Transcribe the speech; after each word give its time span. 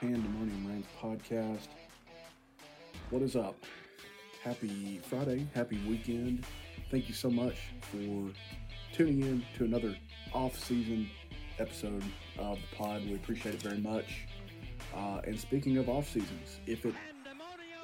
Pandemonium 0.00 0.66
Reigns 0.66 0.86
podcast. 1.00 1.68
What 3.10 3.22
is 3.22 3.36
up? 3.36 3.54
Happy 4.42 5.00
Friday, 5.08 5.46
happy 5.54 5.80
weekend. 5.88 6.44
Thank 6.90 7.08
you 7.08 7.14
so 7.14 7.30
much 7.30 7.56
for 7.80 8.32
tuning 8.92 9.20
in 9.22 9.44
to 9.56 9.64
another 9.64 9.96
off-season 10.32 11.08
episode 11.58 12.02
of 12.38 12.58
the 12.58 12.76
pod. 12.76 13.04
We 13.04 13.14
appreciate 13.14 13.54
it 13.54 13.62
very 13.62 13.78
much. 13.78 14.26
Uh, 14.94 15.20
and 15.24 15.38
speaking 15.38 15.78
of 15.78 15.88
off 15.88 16.08
seasons, 16.08 16.58
if 16.66 16.84
it 16.84 16.94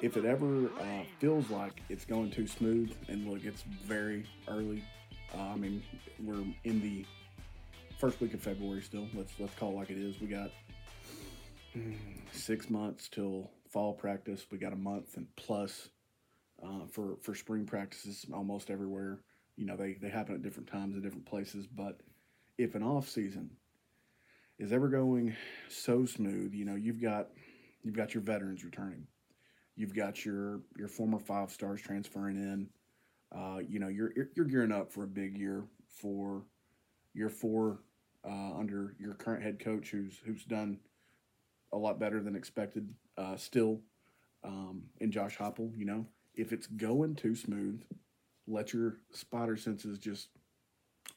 if 0.01 0.15
it 0.15 0.25
ever 0.25 0.67
uh, 0.79 1.03
feels 1.19 1.49
like 1.49 1.81
it's 1.89 2.05
going 2.05 2.31
too 2.31 2.47
smooth, 2.47 2.93
and 3.07 3.29
look, 3.29 3.43
it's 3.43 3.63
very 3.63 4.25
early. 4.47 4.83
Uh, 5.33 5.41
I 5.41 5.55
mean, 5.55 5.83
we're 6.23 6.43
in 6.63 6.81
the 6.81 7.05
first 7.99 8.21
week 8.21 8.33
of 8.33 8.41
February 8.41 8.81
still. 8.81 9.07
Let's 9.13 9.33
let's 9.39 9.53
call 9.55 9.71
it 9.71 9.75
like 9.75 9.89
it 9.89 9.97
is. 9.97 10.19
We 10.19 10.27
got 10.27 10.51
six 12.31 12.69
months 12.69 13.09
till 13.09 13.51
fall 13.69 13.93
practice. 13.93 14.47
We 14.51 14.57
got 14.57 14.73
a 14.73 14.77
month 14.77 15.17
and 15.17 15.27
plus 15.35 15.89
uh, 16.63 16.87
for 16.91 17.17
for 17.21 17.35
spring 17.35 17.65
practices 17.65 18.25
almost 18.33 18.69
everywhere. 18.71 19.19
You 19.57 19.65
know, 19.65 19.75
they 19.75 19.93
they 19.93 20.09
happen 20.09 20.35
at 20.35 20.41
different 20.41 20.69
times 20.69 20.95
in 20.95 21.01
different 21.01 21.25
places. 21.25 21.67
But 21.67 21.99
if 22.57 22.75
an 22.75 22.83
off 22.83 23.07
season 23.09 23.51
is 24.57 24.71
ever 24.71 24.87
going 24.87 25.35
so 25.67 26.05
smooth, 26.05 26.53
you 26.53 26.65
know, 26.65 26.75
you've 26.75 27.01
got 27.01 27.27
you've 27.83 27.95
got 27.95 28.13
your 28.13 28.23
veterans 28.23 28.63
returning 28.63 29.05
You've 29.79 29.95
got 29.95 30.25
your 30.25 30.59
your 30.77 30.89
former 30.89 31.19
five 31.19 31.51
stars 31.51 31.81
transferring 31.81 32.35
in. 32.35 32.69
Uh, 33.33 33.59
you 33.65 33.79
know, 33.79 33.87
you're 33.87 34.11
you're 34.35 34.45
gearing 34.45 34.73
up 34.73 34.91
for 34.91 35.05
a 35.05 35.07
big 35.07 35.37
year 35.37 35.63
for 35.87 36.43
your 37.13 37.29
four 37.29 37.79
uh, 38.25 38.57
under 38.57 38.95
your 38.99 39.13
current 39.13 39.43
head 39.43 39.59
coach, 39.59 39.89
who's 39.89 40.19
who's 40.25 40.43
done 40.43 40.79
a 41.71 41.77
lot 41.77 41.99
better 41.99 42.21
than 42.21 42.35
expected. 42.35 42.93
Uh, 43.17 43.35
still, 43.35 43.81
um, 44.43 44.83
in 44.99 45.11
Josh 45.11 45.37
Heupel, 45.37 45.71
you 45.77 45.85
know, 45.85 46.05
if 46.35 46.53
it's 46.53 46.67
going 46.67 47.15
too 47.15 47.35
smooth, 47.35 47.81
let 48.47 48.73
your 48.73 48.97
spotter 49.11 49.57
senses 49.57 49.99
just 49.99 50.29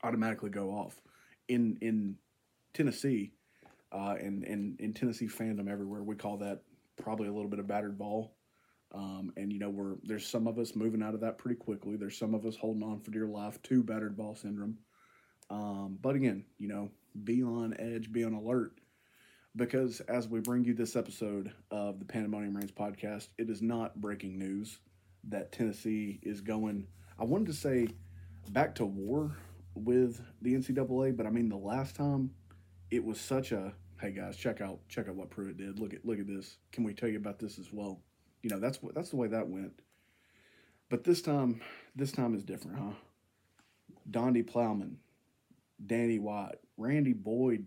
automatically 0.03 0.51
go 0.51 0.71
off. 0.71 1.01
In 1.49 1.79
in 1.81 2.17
Tennessee, 2.75 3.33
uh, 3.93 4.17
and, 4.21 4.45
and 4.45 4.81
in 4.81 4.95
Tennessee 4.95 5.29
fandom 5.29 5.69
everywhere, 5.71 6.03
we 6.03 6.15
call 6.15 6.39
that 6.39 6.63
probably 7.01 7.29
a 7.29 7.33
little 7.33 7.51
bit 7.51 7.59
of 7.59 7.67
battered 7.67 7.97
Vol. 7.97 8.35
Um, 8.95 9.33
and 9.37 9.53
you 9.53 9.59
know, 9.59 9.71
we're 9.71 9.97
there's 10.03 10.27
some 10.27 10.47
of 10.47 10.59
us 10.59 10.77
moving 10.77 11.03
out 11.03 11.15
of 11.15 11.21
that 11.21 11.39
pretty 11.39 11.57
quickly. 11.57 11.97
There's 11.97 12.19
some 12.19 12.35
of 12.35 12.45
us 12.45 12.57
holding 12.57 12.83
on 12.83 13.01
for 13.01 13.11
dear 13.11 13.27
life 13.27 13.61
to 13.65 13.83
battered 13.83 14.17
Vol 14.17 14.35
syndrome. 14.35 14.79
Um, 15.53 15.99
but 16.01 16.17
again, 16.17 16.45
you 16.59 16.69
know, 16.69 16.91
be 17.25 17.43
on 17.43 17.75
edge, 17.79 18.11
be 18.11 18.25
on 18.25 18.33
alert, 18.33 18.73
because 19.55 20.01
as 20.01 20.27
we 20.27 20.41
bring 20.41 20.65
you 20.65 20.75
this 20.75 20.97
episode 20.97 21.53
of 21.71 21.99
the 21.99 22.05
Pandemonium 22.05 22.57
Reigns 22.57 22.73
podcast, 22.73 23.29
it 23.39 23.51
is 23.51 23.61
not 23.61 24.01
breaking 24.01 24.39
news 24.39 24.79
that 25.29 25.53
Tennessee 25.53 26.19
is 26.23 26.41
going. 26.41 26.87
I 27.19 27.25
wanted 27.25 27.49
to 27.49 27.53
say 27.53 27.89
back 28.49 28.75
to 28.77 28.87
war 28.87 29.37
with 29.75 30.21
the 30.41 30.55
NCAA, 30.55 31.17
but 31.17 31.27
I 31.27 31.31
mean 31.31 31.49
the 31.49 31.57
last 31.57 31.95
time 31.95 32.31
it 32.91 33.05
was 33.05 33.21
such 33.21 33.53
a 33.53 33.75
hey 34.01 34.11
guys, 34.11 34.37
check 34.37 34.61
out 34.61 34.81
check 34.89 35.09
out 35.09 35.15
what 35.15 35.31
Pruitt 35.31 35.59
did. 35.59 35.79
Look 35.79 35.95
at 35.95 36.05
look 36.05 36.19
at 36.19 36.27
this. 36.27 36.57
Can 36.73 36.83
we 36.83 36.95
tell 36.95 37.09
you 37.09 37.19
about 37.19 37.39
this 37.39 37.59
as 37.59 37.73
well? 37.73 38.01
you 38.43 38.51
know 38.51 38.59
that's 38.59 38.83
what 38.83 38.95
that's 38.95 39.11
the 39.11 39.17
way 39.17 39.29
that 39.29 39.49
went. 39.49 39.81
But 40.89 41.05
this 41.05 41.23
time, 41.23 41.63
this 41.97 42.13
time 42.13 42.35
is 42.35 42.45
different, 42.45 42.79
huh? 42.79 42.93
Donde 44.11 44.47
Plowman, 44.47 44.99
Danny 45.87 46.19
White, 46.19 46.59
Randy 46.77 47.13
Boyd, 47.13 47.67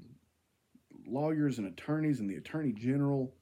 lawyers 1.07 1.57
and 1.57 1.67
attorneys, 1.67 2.19
and 2.19 2.29
the 2.29 2.35
Attorney 2.35 2.71
General, 2.71 3.33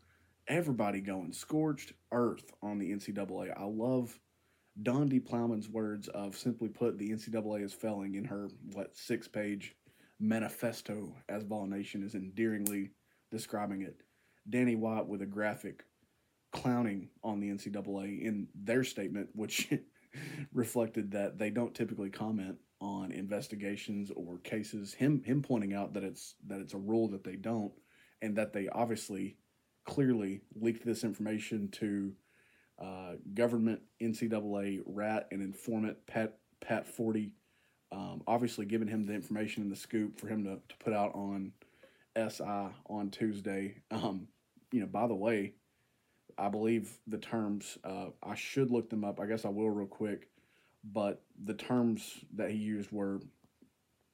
everybody 0.48 1.02
going 1.02 1.34
scorched 1.34 1.94
earth 2.12 2.52
on 2.62 2.80
the 2.80 2.92
NCAA. 2.92 3.54
I 3.58 3.66
love 3.66 4.20
Donde 4.82 5.24
Plowman's 5.26 5.70
words 5.70 6.08
of 6.10 6.36
simply 6.36 6.70
put, 6.70 6.98
the 6.98 7.12
NCAA 7.12 7.64
is 7.64 7.74
failing 7.74 8.16
in 8.16 8.26
her 8.26 8.50
what 8.74 8.96
six 8.96 9.28
page 9.28 9.76
manifesto, 10.20 11.14
as 11.30 11.44
Vol 11.44 11.68
Nation 11.68 12.04
is 12.04 12.16
endearingly 12.16 12.92
describing 13.32 13.82
it. 13.82 14.02
Danny 14.50 14.76
White 14.76 15.08
with 15.08 15.22
a 15.22 15.28
graphic 15.28 15.84
clowning 16.52 17.10
on 17.24 17.40
the 17.40 17.50
NCAA 17.50 18.22
in 18.22 18.48
their 18.56 18.84
statement, 18.84 19.30
which 19.34 19.72
reflected 20.54 21.12
that 21.12 21.38
they 21.38 21.50
don't 21.50 21.74
typically 21.74 22.10
comment 22.10 22.58
on 22.84 23.14
investigations 23.14 24.12
or 24.14 24.38
cases. 24.40 24.94
Him 24.94 25.24
him 25.24 25.42
pointing 25.42 25.74
out 25.74 25.94
that 25.94 26.04
it's 26.04 26.36
that 26.48 26.60
it's 26.60 26.74
a 26.74 26.78
rule 26.78 27.08
that 27.10 27.24
they 27.24 27.38
don't, 27.38 27.72
and 28.22 28.36
that 28.36 28.52
they 28.52 28.68
obviously 28.68 29.38
clearly 29.86 30.42
leaked 30.56 30.86
this 30.86 31.04
information 31.04 31.70
to 31.70 32.14
uh, 32.82 33.14
government 33.34 33.82
NCAA 34.02 34.82
rat 34.86 35.28
and 35.32 35.42
informant 35.42 36.06
Pat 36.06 36.38
Pat 36.62 36.86
Forde. 36.86 37.32
Um, 37.92 38.22
obviously, 38.28 38.66
giving 38.66 38.88
him 38.88 39.06
the 39.06 39.14
information 39.14 39.64
and 39.64 39.72
the 39.72 39.78
scoop 39.78 40.20
for 40.20 40.28
him 40.28 40.44
to, 40.44 40.56
to 40.56 40.78
put 40.84 40.94
out 40.94 41.16
on 41.16 41.54
SI 42.18 42.70
on 42.90 43.10
Tuesday. 43.12 43.78
Um, 43.92 44.28
you 44.72 44.82
know, 44.82 44.88
by 44.88 45.08
the 45.08 45.16
way, 45.16 45.54
I 46.38 46.50
believe 46.50 46.98
the 47.06 47.20
terms, 47.20 47.78
uh, 47.84 48.08
I 48.24 48.34
should 48.34 48.72
look 48.72 48.90
them 48.90 49.06
up. 49.06 49.20
I 49.20 49.28
guess 49.28 49.46
I 49.46 49.50
will 49.50 49.70
real 49.70 49.88
quick. 49.88 50.28
But 50.84 51.22
the 51.44 51.54
terms 51.54 52.20
that 52.36 52.52
he 52.52 52.58
used 52.58 52.92
were 52.92 53.22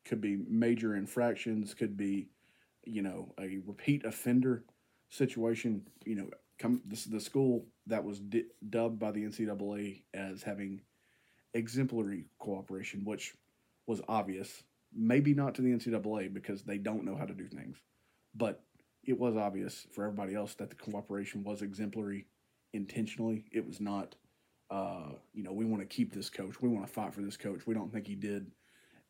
could 0.05 0.21
be 0.21 0.37
major 0.47 0.95
infractions, 0.95 1.73
could 1.73 1.97
be, 1.97 2.29
you 2.85 3.01
know, 3.01 3.33
a 3.39 3.59
repeat 3.65 4.05
offender 4.05 4.63
situation. 5.09 5.87
You 6.05 6.15
know, 6.15 6.29
come 6.57 6.81
this 6.85 7.05
the 7.05 7.19
school 7.19 7.65
that 7.87 8.03
was 8.03 8.19
di- 8.19 8.45
dubbed 8.69 8.99
by 8.99 9.11
the 9.11 9.23
NCAA 9.23 10.03
as 10.13 10.43
having 10.43 10.81
exemplary 11.53 12.25
cooperation, 12.37 13.03
which 13.03 13.33
was 13.87 14.01
obvious. 14.07 14.63
Maybe 14.93 15.33
not 15.33 15.55
to 15.55 15.61
the 15.61 15.71
NCAA 15.71 16.33
because 16.33 16.63
they 16.63 16.77
don't 16.77 17.05
know 17.05 17.15
how 17.15 17.25
to 17.25 17.33
do 17.33 17.47
things, 17.47 17.77
but 18.35 18.63
it 19.03 19.19
was 19.19 19.35
obvious 19.35 19.87
for 19.91 20.03
everybody 20.05 20.35
else 20.35 20.55
that 20.55 20.69
the 20.69 20.75
cooperation 20.75 21.43
was 21.43 21.61
exemplary 21.61 22.27
intentionally. 22.73 23.45
It 23.51 23.65
was 23.65 23.79
not, 23.79 24.15
uh, 24.69 25.13
you 25.33 25.43
know, 25.43 25.51
we 25.51 25.65
want 25.65 25.81
to 25.81 25.87
keep 25.87 26.13
this 26.13 26.29
coach. 26.29 26.61
We 26.61 26.69
want 26.69 26.85
to 26.85 26.91
fight 26.91 27.13
for 27.13 27.21
this 27.21 27.37
coach. 27.37 27.65
We 27.65 27.73
don't 27.73 27.91
think 27.91 28.07
he 28.07 28.15
did 28.15 28.51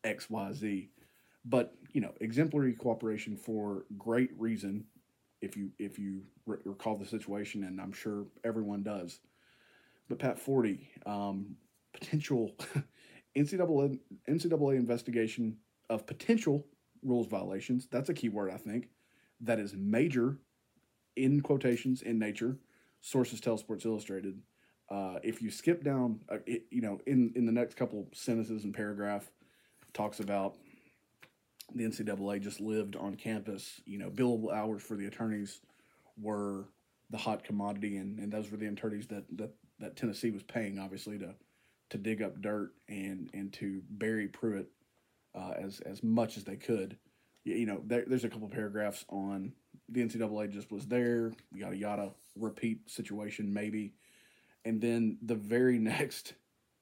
X, 0.04 0.30
Y, 0.30 0.52
Z. 0.52 0.90
But 1.44 1.74
you 1.92 2.00
know, 2.00 2.12
exemplary 2.20 2.74
cooperation 2.74 3.36
for 3.36 3.84
great 3.96 4.30
reason. 4.38 4.84
If 5.40 5.56
you 5.56 5.70
if 5.78 5.98
you 5.98 6.22
recall 6.46 6.96
the 6.96 7.06
situation, 7.06 7.64
and 7.64 7.80
I'm 7.80 7.92
sure 7.92 8.26
everyone 8.44 8.82
does. 8.82 9.20
But 10.08 10.18
Pat 10.18 10.38
Forde, 10.38 10.78
um, 11.06 11.56
potential 11.94 12.54
NCAA 13.36 13.98
NCAA 14.28 14.76
investigation 14.76 15.56
of 15.88 16.06
potential 16.06 16.66
rules 17.02 17.26
violations. 17.26 17.88
That's 17.90 18.10
a 18.10 18.14
key 18.14 18.28
word, 18.28 18.50
I 18.50 18.58
think 18.58 18.88
that 19.40 19.58
is 19.58 19.74
major 19.74 20.38
in 21.16 21.40
quotations 21.40 22.02
in 22.02 22.18
nature. 22.18 22.58
Sources 23.00 23.40
tell 23.40 23.56
Sports 23.56 23.84
Illustrated. 23.84 24.40
Uh, 24.90 25.18
if 25.22 25.40
you 25.40 25.50
skip 25.50 25.84
down, 25.84 26.20
uh, 26.28 26.38
it, 26.46 26.64
you 26.70 26.80
know, 26.80 27.00
in, 27.06 27.32
in 27.36 27.46
the 27.46 27.52
next 27.52 27.76
couple 27.76 28.08
sentences 28.12 28.64
and 28.64 28.74
paragraph, 28.74 29.30
talks 29.92 30.20
about 30.20 30.56
the 31.74 31.84
NCAA 31.84 32.40
just 32.40 32.60
lived 32.60 32.96
on 32.96 33.14
campus. 33.14 33.80
You 33.84 33.98
know, 33.98 34.10
billable 34.10 34.52
hours 34.52 34.82
for 34.82 34.96
the 34.96 35.06
attorneys 35.06 35.60
were 36.20 36.64
the 37.10 37.18
hot 37.18 37.44
commodity, 37.44 37.96
and, 37.96 38.18
and 38.18 38.32
those 38.32 38.50
were 38.50 38.56
the 38.56 38.66
attorneys 38.66 39.06
that, 39.08 39.24
that, 39.36 39.50
that 39.78 39.96
Tennessee 39.96 40.30
was 40.30 40.42
paying, 40.42 40.78
obviously, 40.78 41.18
to 41.18 41.34
to 41.90 41.98
dig 41.98 42.22
up 42.22 42.40
dirt 42.40 42.72
and 42.88 43.30
and 43.34 43.52
to 43.52 43.82
bury 43.90 44.28
Pruitt 44.28 44.70
uh, 45.34 45.54
as 45.56 45.80
as 45.80 46.02
much 46.04 46.36
as 46.36 46.44
they 46.44 46.56
could 46.56 46.96
you 47.44 47.66
know, 47.66 47.80
there, 47.86 48.04
there's 48.06 48.24
a 48.24 48.28
couple 48.28 48.48
paragraphs 48.48 49.04
on 49.08 49.52
the 49.88 50.02
NCAA 50.02 50.50
just 50.50 50.70
was 50.70 50.86
there, 50.86 51.32
yada 51.54 51.76
yada, 51.76 52.10
repeat 52.36 52.90
situation 52.90 53.52
maybe, 53.52 53.94
and 54.64 54.80
then 54.80 55.18
the 55.22 55.34
very 55.34 55.78
next 55.94 56.34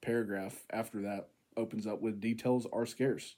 paragraph 0.03 0.65
after 0.71 1.03
that 1.03 1.29
opens 1.57 1.87
up 1.87 2.01
with 2.01 2.21
details 2.21 2.67
are 2.73 2.87
scarce 2.87 3.37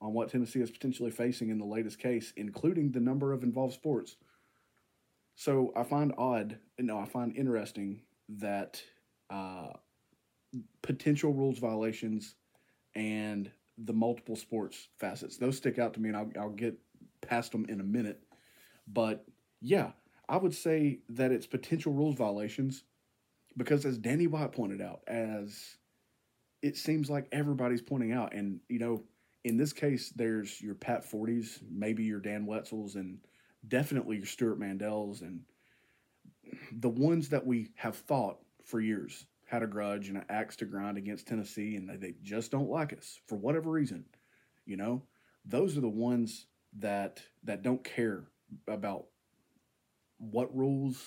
on 0.00 0.12
what 0.12 0.28
Tennessee 0.28 0.60
is 0.60 0.70
potentially 0.70 1.10
facing 1.10 1.48
in 1.48 1.58
the 1.58 1.64
latest 1.64 1.98
case, 1.98 2.32
including 2.36 2.90
the 2.90 3.00
number 3.00 3.32
of 3.32 3.44
involved 3.44 3.72
sports. 3.72 4.16
So 5.36 5.72
I 5.76 5.84
find 5.84 6.12
odd, 6.18 6.58
no, 6.78 6.98
I 6.98 7.06
find 7.06 7.34
interesting 7.36 8.02
that 8.28 8.82
uh, 9.30 9.68
potential 10.82 11.32
rules 11.32 11.58
violations 11.58 12.34
and 12.94 13.50
the 13.78 13.92
multiple 13.92 14.36
sports 14.36 14.88
facets. 14.98 15.38
Those 15.38 15.56
stick 15.56 15.78
out 15.78 15.94
to 15.94 16.00
me, 16.00 16.10
and 16.10 16.18
I'll, 16.18 16.30
I'll 16.38 16.50
get 16.50 16.78
past 17.22 17.52
them 17.52 17.64
in 17.68 17.80
a 17.80 17.84
minute. 17.84 18.22
But 18.86 19.24
yeah, 19.60 19.92
I 20.28 20.36
would 20.36 20.54
say 20.54 20.98
that 21.10 21.32
it's 21.32 21.46
potential 21.46 21.92
rules 21.92 22.16
violations 22.16 22.84
because, 23.56 23.84
as 23.84 23.98
Danny 23.98 24.26
White 24.26 24.52
pointed 24.52 24.80
out, 24.80 25.00
as 25.06 25.76
it 26.62 26.76
seems 26.76 27.10
like 27.10 27.28
everybody's 27.32 27.82
pointing 27.82 28.12
out, 28.12 28.34
and 28.34 28.60
you 28.68 28.78
know, 28.78 29.02
in 29.44 29.56
this 29.56 29.72
case, 29.72 30.10
there's 30.10 30.60
your 30.60 30.74
Pat 30.74 31.04
Fordes, 31.04 31.60
maybe 31.70 32.04
your 32.04 32.20
Dan 32.20 32.46
Wetzels, 32.46 32.94
and 32.94 33.18
definitely 33.68 34.16
your 34.16 34.26
Stuart 34.26 34.60
Mandels 34.60 35.22
and 35.22 35.40
the 36.72 36.88
ones 36.88 37.28
that 37.28 37.46
we 37.46 37.70
have 37.76 37.96
thought 37.96 38.38
for 38.64 38.80
years 38.80 39.26
had 39.46 39.62
a 39.62 39.66
grudge 39.66 40.08
and 40.08 40.16
an 40.16 40.24
axe 40.28 40.56
to 40.56 40.64
grind 40.64 40.96
against 40.96 41.26
Tennessee 41.26 41.76
and 41.76 41.88
they, 41.88 41.96
they 41.96 42.14
just 42.22 42.50
don't 42.50 42.70
like 42.70 42.92
us 42.92 43.20
for 43.26 43.36
whatever 43.36 43.70
reason. 43.70 44.04
You 44.64 44.76
know, 44.76 45.02
those 45.44 45.76
are 45.76 45.80
the 45.80 45.88
ones 45.88 46.46
that 46.78 47.22
that 47.44 47.62
don't 47.62 47.84
care 47.84 48.24
about 48.66 49.06
what 50.18 50.54
rules 50.56 51.02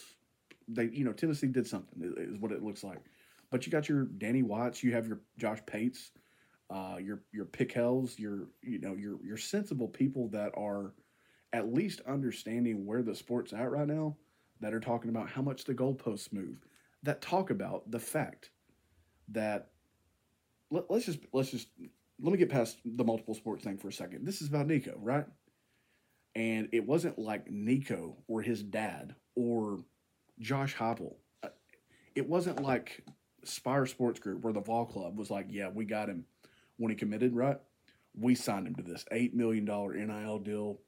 they 0.68 0.86
you 0.86 1.04
know 1.04 1.14
Tennessee 1.14 1.48
did 1.48 1.68
something 1.68 2.14
is 2.18 2.40
what 2.40 2.52
it 2.52 2.64
looks 2.64 2.84
like. 2.84 3.00
But 3.52 3.66
you 3.66 3.72
got 3.72 3.88
your 3.88 4.06
Danny 4.06 4.44
Watts, 4.44 4.84
you 4.84 4.92
have 4.94 5.08
your 5.08 5.22
Josh 5.38 5.60
Pates, 5.66 6.12
uh, 6.70 6.98
your 7.02 7.22
your 7.32 7.46
Pickels, 7.46 8.18
your 8.20 8.48
you 8.62 8.80
know 8.80 8.96
your 8.96 9.18
your 9.24 9.38
sensible 9.38 9.88
people 9.88 10.28
that 10.30 10.52
are 10.58 10.94
at 11.54 11.74
least 11.74 12.02
understanding 12.08 12.86
where 12.86 13.02
the 13.02 13.16
sport's 13.16 13.54
at 13.54 13.72
right 13.72 13.88
now, 13.88 14.16
that 14.60 14.74
are 14.74 14.80
talking 14.80 15.10
about 15.10 15.30
how 15.30 15.42
much 15.42 15.64
the 15.64 15.74
goalposts 15.74 16.34
move, 16.34 16.58
that 17.04 17.22
talk 17.22 17.50
about 17.50 17.90
the 17.92 18.00
fact 18.00 18.50
that 19.30 19.70
let, 20.72 20.90
let's 20.90 21.06
just 21.06 21.20
let's 21.34 21.52
just 21.52 21.68
let 22.22 22.32
me 22.32 22.38
get 22.38 22.50
past 22.50 22.78
the 22.86 23.04
multiple 23.04 23.36
sports 23.36 23.64
thing 23.64 23.78
for 23.78 23.90
a 23.90 23.94
second. 23.94 24.26
This 24.26 24.42
is 24.42 24.50
about 24.50 24.68
Nico, 24.68 24.98
right? 25.02 25.26
And 26.36 26.70
it 26.74 26.86
wasn't 26.86 27.18
like 27.18 27.50
Nico 27.50 28.18
or 28.28 28.42
his 28.42 28.62
dad 28.62 29.16
or 29.36 29.80
Josh 30.40 30.76
Heupel. 30.76 31.16
Uh, 31.44 31.50
it 32.16 32.28
wasn't 32.28 32.62
like 32.62 33.04
Spyre 33.44 33.86
Sports 33.86 34.20
Group 34.20 34.44
where 34.44 34.54
the 34.54 34.62
Vol 34.62 34.86
Club 34.86 35.18
was 35.18 35.30
like, 35.30 35.48
yeah, 35.50 35.70
we 35.70 35.86
got 35.86 36.10
him 36.10 36.26
when 36.78 36.90
he 36.90 36.96
committed, 36.96 37.36
right? 37.36 37.58
We 38.18 38.36
signed 38.36 38.68
him 38.68 38.76
to 38.76 38.84
this 38.84 39.06
$8 39.12 39.34
million 39.34 39.66
NIL 39.66 40.40
deal. 40.40 40.80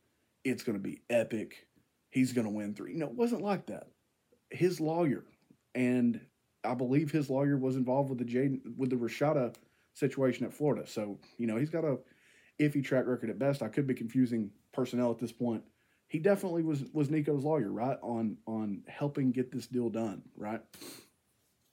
It's 0.43 0.63
going 0.63 0.77
to 0.77 0.83
be 0.83 1.01
epic. 1.09 1.67
He's 2.09 2.33
going 2.33 2.45
to 2.45 2.53
win 2.53 2.73
three. 2.73 2.93
No, 2.93 3.07
it 3.07 3.13
wasn't 3.13 3.41
like 3.41 3.67
that. 3.67 3.87
His 4.49 4.79
lawyer, 4.79 5.25
and 5.75 6.21
I 6.63 6.73
believe 6.73 7.11
his 7.11 7.29
lawyer 7.29 7.57
was 7.57 7.75
involved 7.75 8.09
with 8.09 8.19
the 8.19 8.25
Jaden, 8.25 8.61
with 8.77 8.89
the 8.89 8.95
Rashada 8.95 9.53
situation 9.93 10.45
at 10.45 10.53
Florida. 10.53 10.87
So, 10.87 11.19
you 11.37 11.47
know, 11.47 11.57
he's 11.57 11.69
got 11.69 11.83
a 11.83 11.97
iffy 12.59 12.83
track 12.83 13.05
record 13.07 13.29
at 13.29 13.39
best. 13.39 13.61
I 13.61 13.67
could 13.67 13.87
be 13.87 13.93
confusing 13.93 14.51
personnel 14.71 15.11
at 15.11 15.19
this 15.19 15.31
point. 15.31 15.63
He 16.07 16.19
definitely 16.19 16.63
was 16.63 16.83
was 16.93 17.09
Nico's 17.09 17.43
lawyer, 17.43 17.69
right? 17.69 17.97
On 18.01 18.37
on 18.45 18.83
helping 18.87 19.31
get 19.31 19.51
this 19.51 19.67
deal 19.67 19.89
done, 19.89 20.23
right? 20.35 20.61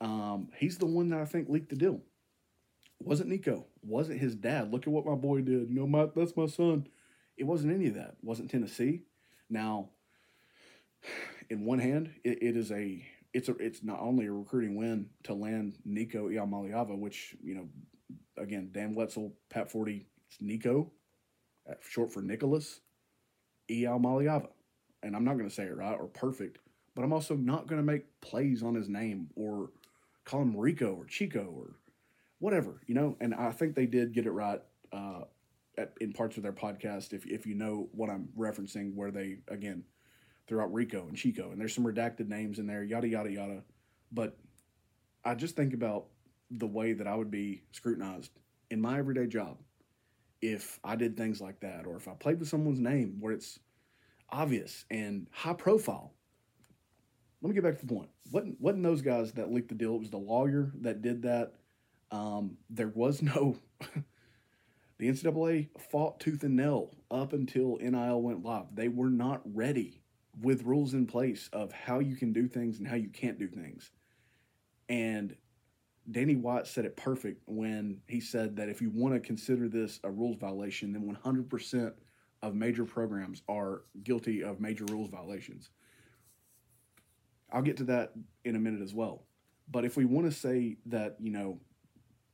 Um, 0.01 0.49
he's 0.57 0.79
the 0.79 0.87
one 0.87 1.11
that 1.11 1.21
I 1.21 1.25
think 1.25 1.49
leaked 1.49 1.71
the 1.71 1.77
deal. 1.77 2.01
Wasn't 3.01 3.29
Nico? 3.29 3.67
Wasn't 3.83 4.21
his 4.21 4.35
dad? 4.35 4.73
Look 4.73 4.87
at 4.87 4.93
what 4.93 5.07
my 5.07 5.15
boy 5.15 5.43
did. 5.43 5.69
You 5.69 5.75
know, 5.75 5.87
my 5.87 6.09
that's 6.15 6.37
my 6.37 6.47
son. 6.47 6.89
It 7.37 7.45
wasn't 7.45 7.75
any 7.75 7.89
of 7.89 7.95
that. 7.95 8.17
Wasn't 8.23 8.51
Tennessee. 8.51 9.03
Now, 9.49 9.91
in 11.51 11.65
one 11.65 11.79
hand, 11.79 12.11
it, 12.25 12.43
it 12.43 12.57
is 12.57 12.73
a 12.73 13.05
it's 13.33 13.49
a 13.49 13.57
it's 13.59 13.85
not 13.85 14.01
only 14.01 14.27
a 14.27 14.33
recruiting 14.33 14.75
win 14.77 15.11
to 15.25 15.35
land 15.35 15.75
Nico 15.85 16.29
Iamaleava, 16.29 16.99
which 16.99 17.37
you 17.43 17.55
know, 17.55 17.69
again, 18.37 18.71
Dan 18.73 18.95
Wetzel, 18.95 19.33
Pat 19.49 19.71
Forde, 19.71 20.05
it's 20.27 20.41
Nico, 20.41 20.91
uh, 21.71 21.75
short 21.81 22.13
for 22.13 22.21
Nicholas 22.21 22.81
Iamaleava, 23.71 24.49
and 25.03 25.17
I'm 25.17 25.25
not 25.25 25.37
going 25.37 25.49
to 25.49 25.55
say 25.55 25.65
it 25.65 25.77
right 25.77 25.97
or 25.99 26.07
perfect, 26.07 26.59
but 26.95 27.03
I'm 27.03 27.13
also 27.13 27.35
not 27.35 27.67
going 27.67 27.81
to 27.81 27.87
make 27.87 28.21
plays 28.21 28.63
on 28.63 28.75
his 28.75 28.89
name 28.89 29.29
or 29.37 29.71
call 30.25 30.43
him 30.43 30.57
Rico 30.57 30.95
or 30.95 31.05
Chico 31.07 31.53
or 31.57 31.77
whatever, 32.39 32.81
you 32.87 32.95
know. 32.95 33.17
And 33.21 33.35
I 33.35 33.53
think 33.53 33.75
they 33.75 33.87
did 33.87 34.13
get 34.13 34.27
it 34.27 34.31
right 34.33 34.61
uh, 34.93 35.23
at, 35.79 35.93
in 36.01 36.13
parts 36.13 36.37
of 36.37 36.43
their 36.43 36.53
podcast. 36.53 37.13
If 37.13 37.27
if 37.27 37.47
you 37.47 37.55
know 37.55 37.89
what 37.93 38.11
I'm 38.11 38.29
referencing, 38.39 38.95
where 38.95 39.11
they 39.11 39.39
again 39.49 39.85
threw 40.47 40.61
out 40.61 40.73
Rico 40.73 41.07
and 41.09 41.17
Chico, 41.17 41.51
and 41.51 41.61
there's 41.61 41.75
some 41.75 41.85
redacted 41.85 42.29
names 42.29 42.59
in 42.59 42.67
there, 42.67 42.83
yada 42.83 43.09
yada 43.09 43.31
yada. 43.31 43.63
But 44.13 44.37
I 45.25 45.35
just 45.35 45.57
think 45.57 45.75
about 45.75 46.07
the 46.51 46.67
way 46.67 46.93
that 46.93 47.07
I 47.07 47.15
would 47.15 47.31
be 47.31 47.63
scrutinized 47.73 48.31
in 48.71 48.81
my 48.81 48.99
everyday 48.99 49.27
job 49.27 49.59
if 50.53 50.79
I 50.85 50.97
did 50.97 51.17
things 51.17 51.41
like 51.41 51.61
that, 51.61 51.87
or 51.87 51.97
if 51.97 52.09
I 52.09 52.13
played 52.13 52.39
with 52.39 52.49
someone's 52.49 52.81
name 52.81 53.17
where 53.21 53.33
it's 53.33 53.59
obvious 54.31 54.85
and 54.91 55.27
high 55.31 55.53
profile 55.53 56.13
let 57.45 57.51
me 57.51 57.55
get 57.57 57.65
back 57.65 57.79
to 57.79 57.87
the 57.87 57.95
point. 57.95 58.09
Wasn't, 58.33 58.59
wasn't 58.59 58.85
those 58.85 59.03
guys 59.03 59.33
that 59.33 59.53
leaked 59.53 59.69
the 59.69 59.75
deal? 59.75 59.97
It 59.97 60.01
was 60.01 60.11
the 60.11 60.17
lawyer 60.17 60.73
that 60.81 61.03
did 61.03 61.21
that. 61.23 61.53
Um, 62.11 62.57
there 62.71 62.89
was 62.89 63.21
no. 63.21 63.59
the 64.99 65.09
NCAA 65.11 65.69
fought 65.79 66.21
tooth 66.21 66.43
and 66.43 66.57
nail 66.57 66.97
up 67.11 67.35
until 67.35 67.77
NIL 67.83 68.23
went 68.23 68.43
live. 68.43 68.75
They 68.75 68.89
were 68.89 69.11
not 69.11 69.43
ready 69.45 70.01
with 70.41 70.63
rules 70.63 70.95
in 70.95 71.05
place 71.05 71.51
of 71.53 71.71
how 71.71 71.99
you 71.99 72.17
can 72.17 72.33
do 72.33 72.49
things 72.49 72.79
and 72.79 72.89
how 72.89 72.97
you 72.97 73.11
can't 73.11 73.39
do 73.39 73.47
things. 73.47 73.91
And 74.89 75.37
Danny 76.11 76.37
White 76.37 76.67
said 76.67 76.85
it 76.85 76.97
perfect 76.97 77.43
when 77.47 78.01
he 78.07 78.21
said 78.21 78.57
that 78.57 78.69
if 78.69 78.83
you 78.83 78.91
want 78.91 79.15
to 79.15 79.21
consider 79.21 79.69
this 79.69 80.01
a 80.05 80.11
rules 80.11 80.37
violation, 80.37 80.93
then 80.93 81.17
100% 81.25 81.93
of 82.43 82.55
major 82.55 82.85
programs 82.85 83.43
are 83.49 83.85
guilty 84.03 84.43
of 84.43 84.61
major 84.61 84.85
rules 84.87 85.09
violations. 85.09 85.71
I'll 87.51 87.63
get 87.63 87.79
to 87.79 87.85
that 87.85 88.13
in 88.45 88.57
a 88.57 88.59
minute 88.59 88.83
as 88.83 88.93
well. 88.93 89.25
But 89.71 89.85
if 89.85 89.97
we 89.97 90.05
want 90.05 90.27
to 90.27 90.33
say 90.33 90.77
that, 90.87 91.17
you 91.19 91.31
know, 91.31 91.59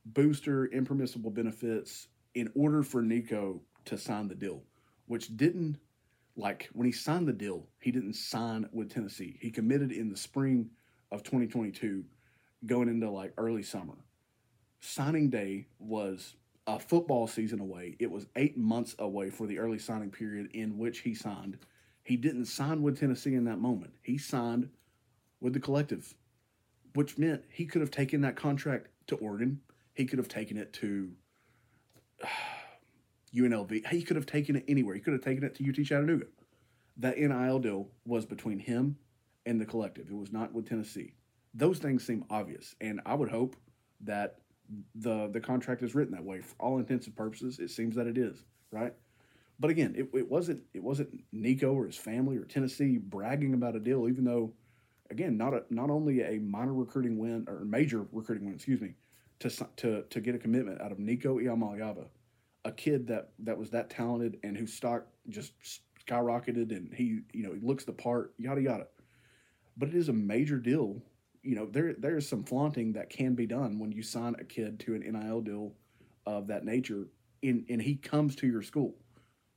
booster 0.05 0.65
impermissible 0.65 1.31
benefits 1.31 2.07
in 2.33 2.51
order 2.55 2.83
for 2.83 3.01
Nico 3.01 3.61
to 3.85 3.97
sign 3.97 4.27
the 4.27 4.35
deal, 4.35 4.63
which 5.05 5.37
didn't 5.37 5.77
like 6.35 6.69
when 6.73 6.85
he 6.85 6.91
signed 6.91 7.27
the 7.27 7.33
deal, 7.33 7.67
he 7.79 7.91
didn't 7.91 8.13
sign 8.13 8.67
with 8.73 8.91
Tennessee. 8.91 9.37
He 9.39 9.51
committed 9.51 9.91
in 9.91 10.09
the 10.09 10.17
spring 10.17 10.69
of 11.11 11.23
2022 11.23 12.03
going 12.65 12.89
into 12.89 13.09
like 13.09 13.33
early 13.37 13.63
summer. 13.63 13.95
Signing 14.79 15.29
day 15.29 15.67
was 15.79 16.35
a 16.67 16.79
football 16.79 17.27
season 17.27 17.59
away. 17.59 17.95
It 17.99 18.09
was 18.09 18.27
8 18.35 18.57
months 18.57 18.95
away 18.99 19.29
for 19.29 19.47
the 19.47 19.59
early 19.59 19.79
signing 19.79 20.11
period 20.11 20.51
in 20.53 20.77
which 20.77 20.99
he 20.99 21.13
signed. 21.13 21.57
He 22.03 22.17
didn't 22.17 22.45
sign 22.45 22.81
with 22.81 22.99
Tennessee 22.99 23.35
in 23.35 23.45
that 23.45 23.59
moment. 23.59 23.93
He 24.01 24.17
signed 24.17 24.69
with 25.39 25.53
the 25.53 25.59
collective, 25.59 26.13
which 26.93 27.17
meant 27.17 27.43
he 27.49 27.65
could 27.65 27.81
have 27.81 27.91
taken 27.91 28.21
that 28.21 28.35
contract 28.35 28.87
to 29.07 29.15
Oregon. 29.17 29.61
He 29.93 30.05
could 30.05 30.19
have 30.19 30.27
taken 30.27 30.57
it 30.57 30.73
to 30.73 31.11
UNLV. 33.35 33.87
He 33.87 34.03
could 34.03 34.15
have 34.15 34.25
taken 34.25 34.55
it 34.55 34.65
anywhere. 34.67 34.95
He 34.95 35.01
could 35.01 35.13
have 35.13 35.23
taken 35.23 35.43
it 35.43 35.55
to 35.55 35.67
UT 35.67 35.85
Chattanooga. 35.85 36.25
That 36.97 37.17
NIL 37.17 37.59
deal 37.59 37.89
was 38.05 38.25
between 38.25 38.59
him 38.59 38.97
and 39.45 39.59
the 39.59 39.65
collective. 39.65 40.09
It 40.09 40.15
was 40.15 40.31
not 40.31 40.53
with 40.53 40.67
Tennessee. 40.67 41.13
Those 41.53 41.79
things 41.79 42.05
seem 42.05 42.25
obvious, 42.29 42.75
and 42.79 43.01
I 43.05 43.13
would 43.13 43.29
hope 43.29 43.55
that 44.01 44.37
the 44.95 45.29
the 45.31 45.39
contract 45.39 45.83
is 45.83 45.95
written 45.95 46.13
that 46.13 46.23
way 46.23 46.41
for 46.41 46.55
all 46.59 46.77
intents 46.77 47.07
and 47.07 47.15
purposes. 47.15 47.59
It 47.59 47.69
seems 47.69 47.95
that 47.95 48.07
it 48.07 48.17
is 48.17 48.45
right. 48.71 48.93
But 49.59 49.69
again, 49.69 49.93
it, 49.97 50.09
it 50.17 50.29
wasn't 50.29 50.63
it 50.73 50.81
wasn't 50.81 51.23
Nico 51.31 51.73
or 51.73 51.85
his 51.85 51.97
family 51.97 52.37
or 52.37 52.45
Tennessee 52.45 52.97
bragging 52.97 53.53
about 53.53 53.75
a 53.75 53.79
deal, 53.79 54.07
even 54.07 54.23
though 54.23 54.53
again, 55.11 55.37
not 55.37 55.53
a, 55.53 55.63
not 55.69 55.89
only 55.89 56.21
a 56.21 56.39
minor 56.39 56.73
recruiting 56.73 57.19
win 57.19 57.45
or 57.47 57.65
major 57.65 58.07
recruiting 58.11 58.45
win, 58.45 58.55
excuse 58.55 58.81
me, 58.81 58.95
to 59.39 59.49
to 59.77 60.03
to 60.09 60.21
get 60.21 60.33
a 60.33 60.39
commitment 60.39 60.81
out 60.81 60.91
of 60.91 60.97
Nico 60.97 61.37
Iamaleava, 61.37 62.07
a 62.65 62.71
kid 62.71 63.07
that 63.07 63.29
that 63.39 63.57
was 63.57 63.69
that 63.71 63.89
talented 63.89 64.39
and 64.43 64.57
whose 64.57 64.73
stock 64.73 65.05
just 65.29 65.53
skyrocketed 66.07 66.71
and 66.71 66.91
he 66.93 67.19
you 67.33 67.43
know 67.43 67.53
he 67.53 67.59
looks 67.59 67.83
the 67.83 67.93
part, 67.93 68.33
yada 68.37 68.61
yada. 68.61 68.87
But 69.77 69.89
it 69.89 69.95
is 69.95 70.09
a 70.09 70.13
major 70.13 70.57
deal. 70.57 71.01
You 71.43 71.55
know 71.55 71.65
there 71.65 71.93
there 71.97 72.17
is 72.17 72.27
some 72.27 72.43
flaunting 72.43 72.93
that 72.93 73.09
can 73.09 73.33
be 73.33 73.47
done 73.47 73.79
when 73.79 73.91
you 73.91 74.03
sign 74.03 74.35
a 74.39 74.43
kid 74.43 74.79
to 74.81 74.95
an 74.95 75.01
NIL 75.01 75.41
deal 75.41 75.73
of 76.25 76.47
that 76.47 76.65
nature, 76.65 77.07
in 77.41 77.65
and 77.69 77.81
he 77.81 77.95
comes 77.95 78.35
to 78.37 78.47
your 78.47 78.61
school. 78.61 78.95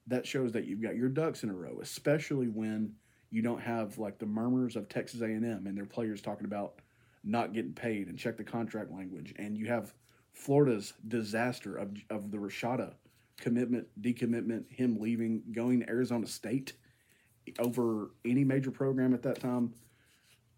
That 0.06 0.26
shows 0.26 0.52
that 0.52 0.66
you've 0.66 0.82
got 0.82 0.96
your 0.96 1.08
ducks 1.08 1.42
in 1.42 1.50
a 1.50 1.54
row, 1.54 1.78
especially 1.80 2.48
when 2.48 2.94
you 3.30 3.42
don't 3.42 3.60
have 3.60 3.98
like 3.98 4.18
the 4.18 4.26
murmurs 4.26 4.76
of 4.76 4.88
Texas 4.88 5.20
A&M 5.20 5.44
and 5.44 5.76
their 5.76 5.86
players 5.86 6.22
talking 6.22 6.46
about 6.46 6.80
not 7.22 7.52
getting 7.52 7.72
paid 7.72 8.08
and 8.08 8.18
check 8.18 8.36
the 8.36 8.44
contract 8.44 8.90
language, 8.92 9.34
and 9.36 9.56
you 9.56 9.66
have 9.66 9.94
Florida's 10.32 10.94
disaster 11.08 11.76
of 11.76 11.92
of 12.10 12.30
the 12.30 12.38
Rashada 12.38 12.94
commitment, 13.38 13.86
decommitment, 14.00 14.64
him 14.70 14.98
leaving, 15.00 15.42
going 15.52 15.80
to 15.80 15.88
Arizona 15.88 16.26
State 16.26 16.74
over 17.58 18.10
any 18.24 18.44
major 18.44 18.70
program 18.70 19.12
at 19.12 19.22
that 19.22 19.40
time. 19.40 19.74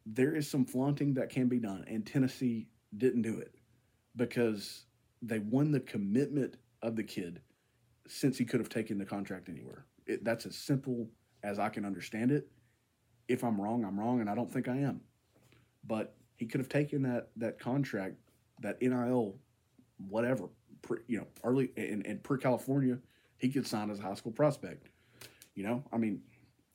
There 0.06 0.34
is 0.34 0.48
some 0.48 0.64
flaunting 0.64 1.14
that 1.14 1.30
can 1.30 1.48
be 1.48 1.58
done, 1.58 1.84
and 1.88 2.06
Tennessee 2.06 2.68
didn't 2.96 3.22
do 3.22 3.38
it 3.38 3.54
because 4.14 4.86
they 5.20 5.40
won 5.40 5.72
the 5.72 5.80
commitment 5.80 6.56
of 6.82 6.96
the 6.96 7.02
kid 7.02 7.40
since 8.06 8.38
he 8.38 8.44
could 8.44 8.60
have 8.60 8.68
taken 8.68 8.98
the 8.98 9.04
contract 9.04 9.48
anywhere. 9.48 9.86
It, 10.06 10.24
that's 10.24 10.46
as 10.46 10.56
simple 10.56 11.08
as 11.42 11.58
I 11.58 11.68
can 11.68 11.84
understand 11.84 12.30
it 12.30 12.48
if 13.28 13.42
I'm 13.42 13.60
wrong, 13.60 13.84
I'm 13.84 13.98
wrong, 13.98 14.20
and 14.20 14.30
I 14.30 14.34
don't 14.34 14.52
think 14.52 14.68
I 14.68 14.76
am. 14.76 15.00
But 15.84 16.14
he 16.36 16.46
could 16.46 16.60
have 16.60 16.68
taken 16.68 17.02
that 17.02 17.30
that 17.36 17.58
contract, 17.58 18.16
that 18.60 18.80
NIL, 18.80 19.36
whatever, 20.08 20.48
pre, 20.82 20.98
you 21.08 21.18
know, 21.18 21.26
early 21.42 21.70
and, 21.76 22.06
and 22.06 22.22
per 22.22 22.36
California, 22.36 22.98
he 23.38 23.48
could 23.48 23.66
sign 23.66 23.90
as 23.90 23.98
a 23.98 24.02
high 24.02 24.14
school 24.14 24.32
prospect. 24.32 24.88
You 25.54 25.64
know, 25.64 25.84
I 25.92 25.96
mean, 25.96 26.22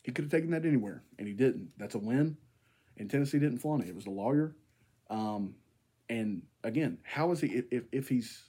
He 0.03 0.11
could 0.11 0.25
have 0.25 0.31
taken 0.31 0.51
that 0.51 0.65
anywhere, 0.65 1.03
and 1.19 1.27
he 1.27 1.33
didn't. 1.33 1.69
That's 1.77 1.95
a 1.95 1.99
win. 1.99 2.37
And 2.97 3.09
Tennessee 3.09 3.39
didn't 3.39 3.59
flaunt 3.59 3.83
it. 3.83 3.89
It 3.89 3.95
was 3.95 4.05
the 4.05 4.11
lawyer. 4.11 4.55
Um, 5.09 5.55
and 6.09 6.43
again, 6.63 6.97
how 7.03 7.31
is 7.31 7.41
he 7.41 7.63
if, 7.71 7.83
if 7.91 8.09
he's 8.09 8.43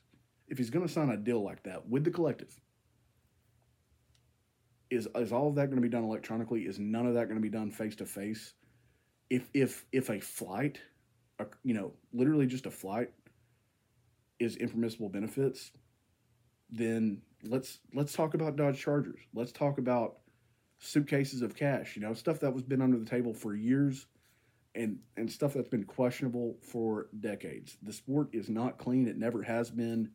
if 0.48 0.58
he's 0.58 0.70
going 0.70 0.86
to 0.86 0.92
sign 0.92 1.10
a 1.10 1.16
deal 1.16 1.42
like 1.42 1.62
that 1.64 1.88
with 1.88 2.04
the 2.04 2.10
collective? 2.10 2.60
Is 4.90 5.08
is 5.16 5.32
all 5.32 5.48
of 5.48 5.54
that 5.54 5.66
going 5.66 5.76
to 5.76 5.82
be 5.82 5.88
done 5.88 6.04
electronically? 6.04 6.62
Is 6.62 6.78
none 6.78 7.06
of 7.06 7.14
that 7.14 7.26
going 7.26 7.36
to 7.36 7.42
be 7.42 7.48
done 7.48 7.70
face 7.70 7.96
to 7.96 8.06
face? 8.06 8.52
If 9.30 9.48
if 9.54 9.86
if 9.92 10.10
a 10.10 10.20
flight, 10.20 10.80
a, 11.38 11.46
you 11.62 11.74
know, 11.74 11.92
literally 12.12 12.46
just 12.46 12.66
a 12.66 12.70
flight, 12.70 13.10
is 14.38 14.56
impermissible 14.56 15.08
benefits, 15.08 15.70
then 16.70 17.22
let's 17.44 17.78
let's 17.94 18.12
talk 18.12 18.34
about 18.34 18.56
Dodge 18.56 18.80
Chargers. 18.80 19.20
Let's 19.34 19.52
talk 19.52 19.78
about 19.78 20.18
suitcases 20.78 21.42
of 21.42 21.54
cash. 21.54 21.96
You 21.96 22.02
know, 22.02 22.12
stuff 22.12 22.40
that 22.40 22.52
was 22.52 22.62
been 22.62 22.82
under 22.82 22.98
the 22.98 23.06
table 23.06 23.32
for 23.32 23.54
years 23.54 24.06
and 24.74 24.98
and 25.16 25.30
stuff 25.30 25.54
that's 25.54 25.68
been 25.68 25.84
questionable 25.84 26.56
for 26.62 27.08
decades. 27.20 27.76
The 27.82 27.92
sport 27.92 28.28
is 28.32 28.48
not 28.48 28.78
clean. 28.78 29.06
It 29.06 29.18
never 29.18 29.42
has 29.42 29.70
been. 29.70 30.10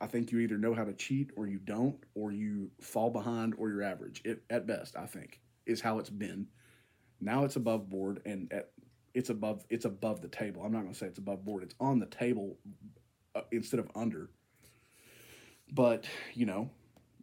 I 0.00 0.06
think 0.06 0.30
you 0.30 0.40
either 0.40 0.58
know 0.58 0.74
how 0.74 0.84
to 0.84 0.92
cheat 0.92 1.30
or 1.36 1.46
you 1.46 1.58
don't, 1.58 1.96
or 2.14 2.30
you 2.30 2.70
fall 2.80 3.10
behind 3.10 3.54
or 3.56 3.70
you're 3.70 3.82
average. 3.82 4.20
It, 4.24 4.42
at 4.50 4.66
best, 4.66 4.94
I 4.96 5.06
think 5.06 5.40
is 5.64 5.80
how 5.80 5.98
it's 5.98 6.10
been. 6.10 6.46
Now 7.20 7.44
it's 7.44 7.56
above 7.56 7.88
board 7.88 8.20
and 8.26 8.52
at, 8.52 8.70
it's 9.14 9.30
above 9.30 9.64
it's 9.70 9.86
above 9.86 10.20
the 10.20 10.28
table. 10.28 10.62
I'm 10.62 10.72
not 10.72 10.82
going 10.82 10.92
to 10.92 10.98
say 10.98 11.06
it's 11.06 11.18
above 11.18 11.44
board. 11.44 11.62
It's 11.62 11.74
on 11.80 11.98
the 11.98 12.06
table 12.06 12.58
uh, 13.34 13.42
instead 13.50 13.80
of 13.80 13.90
under. 13.94 14.30
But 15.72 16.06
you 16.34 16.46
know, 16.46 16.70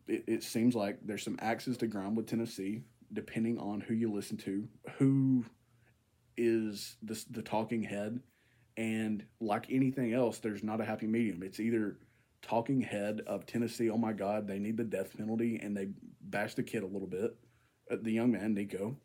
it, 0.08 0.24
it 0.28 0.44
seems 0.44 0.76
like 0.76 0.98
there's 1.06 1.24
some 1.24 1.38
axes 1.40 1.78
to 1.78 1.88
grind 1.88 2.18
with 2.18 2.28
Tennessee, 2.28 2.82
depending 3.14 3.60
on 3.60 3.80
who 3.80 3.94
you 3.94 4.12
listen 4.12 4.38
to, 4.38 4.68
who 4.98 5.46
is 6.38 6.98
the, 7.02 7.24
the 7.32 7.42
talking 7.42 7.84
head. 7.84 8.20
And 8.76 9.24
like 9.40 9.68
anything 9.70 10.14
else, 10.14 10.40
there's 10.40 10.64
not 10.64 10.82
a 10.82 10.86
happy 10.86 11.08
medium. 11.08 11.44
It's 11.44 11.60
either 11.60 11.98
talking 12.42 12.82
head 12.82 13.22
of 13.28 13.46
Tennessee, 13.46 13.90
oh 13.90 13.98
my 13.98 14.14
God, 14.14 14.48
they 14.48 14.60
need 14.60 14.78
the 14.78 14.84
death 14.84 15.16
penalty, 15.16 15.60
and 15.62 15.76
they 15.76 15.90
bash 16.22 16.56
the 16.56 16.64
kid 16.64 16.84
a 16.84 16.88
little 16.88 17.08
bit, 17.08 17.36
uh, 17.92 17.98
the 18.02 18.12
young 18.12 18.32
man, 18.32 18.54
Nico. 18.54 18.98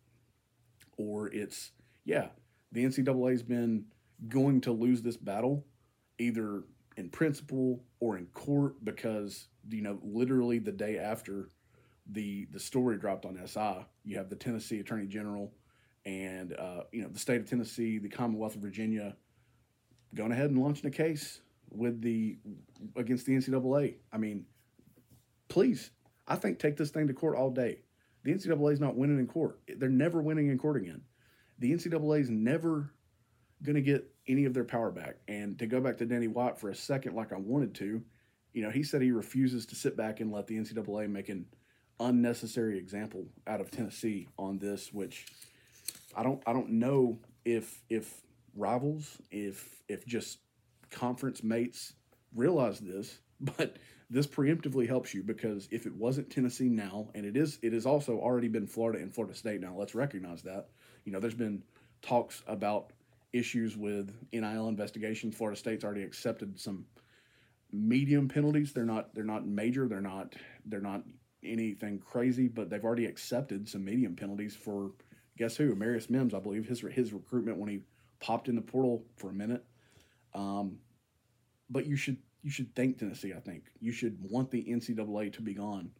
Or 0.96 1.28
it's, 1.28 1.72
yeah, 2.04 2.28
the 2.72 2.84
NCAA's 2.84 3.42
been 3.42 3.84
going 4.26 4.60
to 4.62 4.72
lose 4.72 5.02
this 5.02 5.16
battle 5.16 5.64
either 6.18 6.64
in 6.96 7.08
principle 7.08 7.84
or 8.00 8.18
in 8.18 8.26
court 8.26 8.84
because, 8.84 9.48
you 9.70 9.82
know, 9.82 9.98
literally 10.02 10.58
the 10.58 10.72
day 10.72 10.98
after 10.98 11.48
the 12.10 12.46
the 12.52 12.58
story 12.58 12.96
dropped 12.96 13.24
on 13.24 13.38
SI, 13.46 13.86
you 14.04 14.16
have 14.16 14.28
the 14.28 14.36
Tennessee 14.36 14.80
Attorney 14.80 15.06
General 15.06 15.52
and 16.08 16.54
uh, 16.54 16.84
you 16.90 17.02
know 17.02 17.08
the 17.08 17.18
state 17.18 17.38
of 17.38 17.48
Tennessee, 17.48 17.98
the 17.98 18.08
Commonwealth 18.08 18.56
of 18.56 18.62
Virginia, 18.62 19.14
going 20.14 20.32
ahead 20.32 20.50
and 20.50 20.58
launching 20.58 20.86
a 20.86 20.90
case 20.90 21.42
with 21.70 22.00
the 22.00 22.38
against 22.96 23.26
the 23.26 23.36
NCAA. 23.36 23.96
I 24.10 24.16
mean, 24.16 24.46
please, 25.48 25.90
I 26.26 26.36
think 26.36 26.58
take 26.58 26.78
this 26.78 26.90
thing 26.90 27.08
to 27.08 27.12
court 27.12 27.36
all 27.36 27.50
day. 27.50 27.82
The 28.24 28.32
NCAA 28.32 28.72
is 28.72 28.80
not 28.80 28.96
winning 28.96 29.18
in 29.18 29.26
court. 29.26 29.60
They're 29.76 29.90
never 29.90 30.22
winning 30.22 30.48
in 30.48 30.58
court 30.58 30.78
again. 30.78 31.02
The 31.58 31.72
NCAA 31.72 32.20
is 32.20 32.30
never 32.30 32.90
going 33.62 33.76
to 33.76 33.82
get 33.82 34.10
any 34.26 34.46
of 34.46 34.54
their 34.54 34.64
power 34.64 34.90
back. 34.90 35.16
And 35.28 35.58
to 35.58 35.66
go 35.66 35.80
back 35.80 35.98
to 35.98 36.06
Danny 36.06 36.28
White 36.28 36.58
for 36.58 36.70
a 36.70 36.74
second, 36.74 37.16
like 37.16 37.32
I 37.32 37.36
wanted 37.36 37.74
to, 37.76 38.02
you 38.54 38.62
know, 38.62 38.70
he 38.70 38.82
said 38.82 39.02
he 39.02 39.12
refuses 39.12 39.66
to 39.66 39.74
sit 39.74 39.96
back 39.96 40.20
and 40.20 40.32
let 40.32 40.46
the 40.46 40.56
NCAA 40.56 41.08
make 41.10 41.28
an 41.28 41.46
unnecessary 42.00 42.78
example 42.78 43.26
out 43.46 43.60
of 43.60 43.70
Tennessee 43.70 44.28
on 44.38 44.58
this, 44.58 44.92
which 44.92 45.26
I 46.14 46.22
don't 46.22 46.42
I 46.46 46.52
don't 46.52 46.70
know 46.70 47.18
if 47.44 47.82
if 47.88 48.22
rivals, 48.54 49.18
if 49.30 49.82
if 49.88 50.06
just 50.06 50.38
conference 50.90 51.42
mates 51.42 51.94
realize 52.34 52.80
this, 52.80 53.20
but 53.40 53.76
this 54.10 54.26
preemptively 54.26 54.88
helps 54.88 55.12
you 55.12 55.22
because 55.22 55.68
if 55.70 55.86
it 55.86 55.94
wasn't 55.94 56.30
Tennessee 56.30 56.68
now, 56.68 57.08
and 57.14 57.26
it 57.26 57.36
is 57.36 57.58
it 57.62 57.72
has 57.72 57.86
also 57.86 58.18
already 58.18 58.48
been 58.48 58.66
Florida 58.66 59.00
and 59.00 59.14
Florida 59.14 59.34
State 59.34 59.60
now, 59.60 59.74
let's 59.76 59.94
recognize 59.94 60.42
that. 60.42 60.68
You 61.04 61.12
know, 61.12 61.20
there's 61.20 61.34
been 61.34 61.62
talks 62.02 62.42
about 62.46 62.92
issues 63.32 63.76
with 63.76 64.12
NIL 64.32 64.68
investigations. 64.68 65.36
Florida 65.36 65.58
State's 65.58 65.84
already 65.84 66.02
accepted 66.02 66.58
some 66.58 66.86
medium 67.72 68.28
penalties. 68.28 68.72
They're 68.72 68.84
not 68.84 69.14
they're 69.14 69.24
not 69.24 69.46
major, 69.46 69.88
they're 69.88 70.00
not 70.00 70.34
they're 70.64 70.80
not 70.80 71.02
anything 71.44 71.98
crazy, 71.98 72.48
but 72.48 72.70
they've 72.70 72.84
already 72.84 73.06
accepted 73.06 73.68
some 73.68 73.84
medium 73.84 74.16
penalties 74.16 74.56
for 74.56 74.92
guess 75.38 75.56
who? 75.56 75.74
Marius 75.74 76.10
Mims, 76.10 76.34
I 76.34 76.40
believe 76.40 76.66
his 76.66 76.80
his 76.80 77.12
recruitment 77.12 77.58
when 77.58 77.68
he 77.68 77.80
popped 78.20 78.48
in 78.48 78.56
the 78.56 78.62
portal 78.62 79.04
for 79.16 79.30
a 79.30 79.32
minute. 79.32 79.64
Um, 80.34 80.78
but 81.70 81.86
you 81.86 81.96
should 81.96 82.18
you 82.42 82.50
should 82.50 82.74
thank 82.74 82.98
Tennessee. 82.98 83.32
I 83.34 83.40
think 83.40 83.64
you 83.80 83.92
should 83.92 84.18
want 84.20 84.50
the 84.50 84.64
NCAA 84.64 85.32
to 85.34 85.42
be 85.42 85.54
gone, 85.54 85.90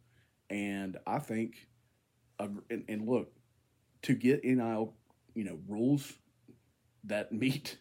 and 0.49 0.97
I 1.07 1.19
think, 1.19 1.67
and, 2.39 2.61
and 2.87 3.07
look, 3.07 3.31
to 4.03 4.13
get 4.13 4.43
NIL, 4.43 4.93
you 5.33 5.43
know, 5.43 5.59
rules 5.67 6.13
that 7.05 7.31
meet 7.31 7.77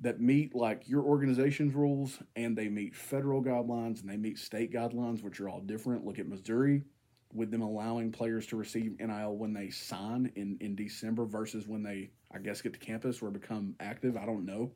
that 0.00 0.20
meet 0.20 0.54
like 0.54 0.88
your 0.88 1.02
organization's 1.02 1.74
rules 1.74 2.22
and 2.36 2.56
they 2.56 2.68
meet 2.68 2.94
federal 2.94 3.42
guidelines 3.42 4.00
and 4.00 4.08
they 4.08 4.16
meet 4.16 4.38
state 4.38 4.72
guidelines, 4.72 5.24
which 5.24 5.40
are 5.40 5.48
all 5.48 5.60
different. 5.60 6.04
Look 6.04 6.20
at 6.20 6.28
Missouri 6.28 6.84
with 7.32 7.50
them 7.50 7.62
allowing 7.62 8.10
players 8.10 8.46
to 8.46 8.56
receive 8.56 8.98
NIL 8.98 9.36
when 9.36 9.52
they 9.52 9.70
sign 9.70 10.32
in, 10.36 10.56
in 10.60 10.74
December 10.74 11.26
versus 11.26 11.66
when 11.66 11.82
they, 11.82 12.10
I 12.32 12.38
guess, 12.38 12.62
get 12.62 12.72
to 12.72 12.78
campus 12.78 13.20
or 13.20 13.30
become 13.30 13.74
active. 13.80 14.16
I 14.16 14.24
don't 14.24 14.46
know. 14.46 14.72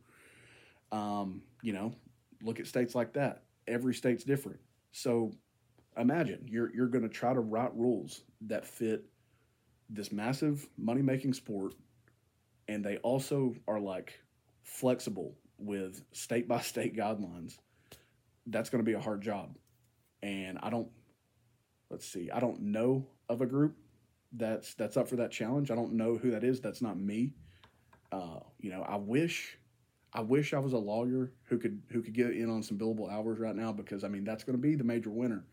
Um, 0.90 1.42
you 1.62 1.72
know, 1.72 1.94
look 2.42 2.60
at 2.60 2.66
states 2.66 2.94
like 2.94 3.14
that. 3.14 3.44
Every 3.66 3.94
state's 3.94 4.24
different. 4.24 4.60
So 4.92 5.32
imagine 5.96 6.46
you're 6.48 6.74
you're 6.74 6.88
going 6.88 7.02
to 7.02 7.08
try 7.08 7.32
to 7.32 7.40
write 7.40 7.74
rules 7.74 8.22
that 8.42 8.66
fit 8.66 9.04
this 9.88 10.12
massive 10.12 10.66
money 10.76 11.02
making 11.02 11.32
sport, 11.32 11.74
and 12.68 12.84
they 12.84 12.98
also 12.98 13.54
are 13.66 13.80
like 13.80 14.18
flexible 14.62 15.34
with 15.58 16.02
state 16.12 16.48
by 16.48 16.60
state 16.60 16.96
guidelines. 16.96 17.58
That's 18.46 18.70
going 18.70 18.84
to 18.84 18.88
be 18.88 18.96
a 18.96 19.00
hard 19.00 19.22
job, 19.22 19.56
and 20.22 20.58
I 20.62 20.70
don't 20.70 20.88
let's 21.92 22.08
see, 22.08 22.30
I 22.30 22.40
don't 22.40 22.60
know 22.60 23.06
of 23.28 23.42
a 23.42 23.46
group 23.46 23.76
that's 24.32 24.74
that's 24.74 24.96
up 24.96 25.08
for 25.08 25.16
that 25.16 25.30
challenge. 25.30 25.70
I 25.70 25.74
don't 25.76 25.92
know 25.92 26.16
who 26.16 26.30
that 26.32 26.42
is. 26.42 26.60
That's 26.60 26.82
not 26.82 26.98
me. 26.98 27.34
Uh, 28.10 28.40
you 28.58 28.70
know, 28.70 28.82
I 28.82 28.96
wish 28.96 29.58
I 30.14 30.20
wish 30.20 30.52
I 30.52 30.58
was 30.58 30.72
a 30.72 30.78
lawyer 30.78 31.32
who 31.44 31.58
could 31.58 31.82
who 31.90 32.02
could 32.02 32.14
get 32.14 32.32
in 32.32 32.50
on 32.50 32.62
some 32.62 32.78
billable 32.78 33.10
hours 33.10 33.38
right 33.38 33.54
now 33.54 33.72
because 33.72 34.04
I 34.04 34.08
mean 34.08 34.24
that's 34.24 34.42
going 34.42 34.56
to 34.56 34.62
be 34.62 34.74
the 34.74 34.84
major 34.84 35.10
winner 35.10 35.44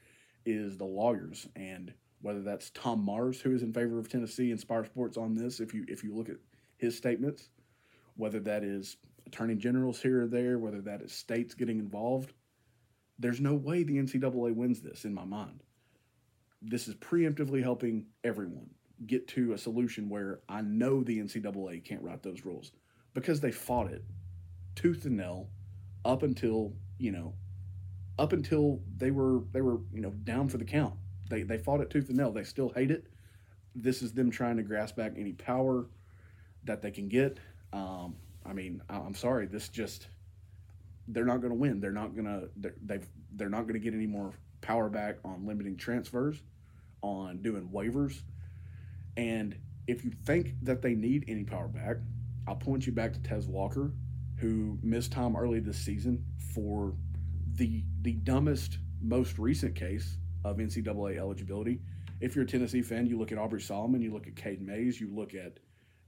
is 0.45 0.77
the 0.77 0.85
lawyers 0.85 1.47
and 1.55 1.93
whether 2.21 2.41
that's 2.41 2.69
Tom 2.71 3.03
Mars 3.03 3.39
who 3.39 3.53
is 3.53 3.63
in 3.63 3.73
favor 3.73 3.99
of 3.99 4.09
Tennessee 4.09 4.51
and 4.51 4.59
Spyre 4.59 4.85
Sports 4.85 5.17
on 5.17 5.35
this 5.35 5.59
if 5.59 5.73
you 5.73 5.85
if 5.87 6.03
you 6.03 6.15
look 6.15 6.29
at 6.29 6.37
his 6.77 6.97
statements 6.97 7.49
whether 8.15 8.39
that 8.41 8.63
is 8.63 8.97
attorney 9.27 9.55
generals 9.55 10.01
here 10.01 10.23
or 10.23 10.27
there 10.27 10.59
whether 10.59 10.81
that 10.81 11.01
is 11.01 11.13
states 11.13 11.53
getting 11.53 11.79
involved 11.79 12.33
there's 13.17 13.41
no 13.41 13.53
way 13.53 13.83
the 13.83 13.97
NCAA 13.97 14.55
wins 14.55 14.81
this 14.81 15.05
in 15.05 15.13
my 15.13 15.25
mind 15.25 15.63
this 16.61 16.87
is 16.87 16.95
preemptively 16.95 17.61
helping 17.61 18.05
everyone 18.23 18.69
get 19.05 19.27
to 19.29 19.53
a 19.53 19.57
solution 19.57 20.09
where 20.09 20.41
I 20.49 20.61
know 20.61 21.03
the 21.03 21.19
NCAA 21.19 21.83
can't 21.85 22.01
write 22.01 22.21
those 22.21 22.43
rules 22.43 22.71
because 23.13 23.39
they 23.39 23.51
fought 23.51 23.91
it 23.91 24.03
tooth 24.75 25.05
and 25.05 25.17
nail 25.17 25.49
up 26.05 26.23
until 26.23 26.73
you 26.97 27.11
know 27.11 27.33
up 28.17 28.33
until 28.33 28.81
they 28.97 29.11
were 29.11 29.41
they 29.51 29.61
were 29.61 29.79
you 29.93 30.01
know 30.01 30.11
down 30.11 30.49
for 30.49 30.57
the 30.57 30.65
count. 30.65 30.93
They 31.29 31.43
they 31.43 31.57
fought 31.57 31.81
it 31.81 31.89
tooth 31.89 32.09
and 32.09 32.17
nail. 32.17 32.31
They 32.31 32.43
still 32.43 32.69
hate 32.69 32.91
it. 32.91 33.07
This 33.75 34.01
is 34.01 34.13
them 34.13 34.29
trying 34.29 34.57
to 34.57 34.63
grasp 34.63 34.95
back 34.95 35.13
any 35.17 35.33
power 35.33 35.87
that 36.65 36.81
they 36.81 36.91
can 36.91 37.07
get. 37.07 37.39
Um, 37.71 38.15
I 38.45 38.53
mean, 38.53 38.81
I'm 38.89 39.15
sorry. 39.15 39.45
This 39.45 39.69
just 39.69 40.07
they're 41.07 41.25
not 41.25 41.37
going 41.37 41.51
to 41.51 41.59
win. 41.59 41.79
They're 41.79 41.91
not 41.91 42.13
going 42.13 42.25
to 42.25 42.49
they're, 42.57 42.75
they've 42.85 43.07
they're 43.35 43.49
not 43.49 43.61
going 43.61 43.73
to 43.73 43.79
get 43.79 43.93
any 43.93 44.07
more 44.07 44.33
power 44.61 44.89
back 44.89 45.17
on 45.23 45.45
limiting 45.45 45.77
transfers, 45.77 46.41
on 47.01 47.41
doing 47.41 47.69
waivers. 47.73 48.21
And 49.17 49.55
if 49.87 50.03
you 50.03 50.11
think 50.25 50.53
that 50.63 50.81
they 50.81 50.95
need 50.95 51.25
any 51.27 51.43
power 51.43 51.67
back, 51.67 51.97
I'll 52.47 52.55
point 52.55 52.85
you 52.85 52.93
back 52.93 53.13
to 53.13 53.19
Tez 53.21 53.47
Walker, 53.47 53.91
who 54.37 54.77
missed 54.81 55.11
time 55.11 55.35
early 55.35 55.59
this 55.59 55.77
season 55.77 56.23
for 56.53 56.93
the 57.55 57.83
the 58.01 58.13
dumbest, 58.13 58.77
most 59.01 59.37
recent 59.37 59.75
case 59.75 60.17
of 60.43 60.57
NCAA 60.57 61.17
eligibility. 61.17 61.79
If 62.21 62.35
you're 62.35 62.45
a 62.45 62.47
Tennessee 62.47 62.81
fan, 62.81 63.05
you 63.05 63.17
look 63.17 63.31
at 63.31 63.37
Aubrey 63.37 63.61
Solomon, 63.61 64.01
you 64.01 64.13
look 64.13 64.27
at 64.27 64.35
Cade 64.35 64.61
Mays, 64.61 64.99
you 64.99 65.13
look 65.13 65.33
at 65.33 65.59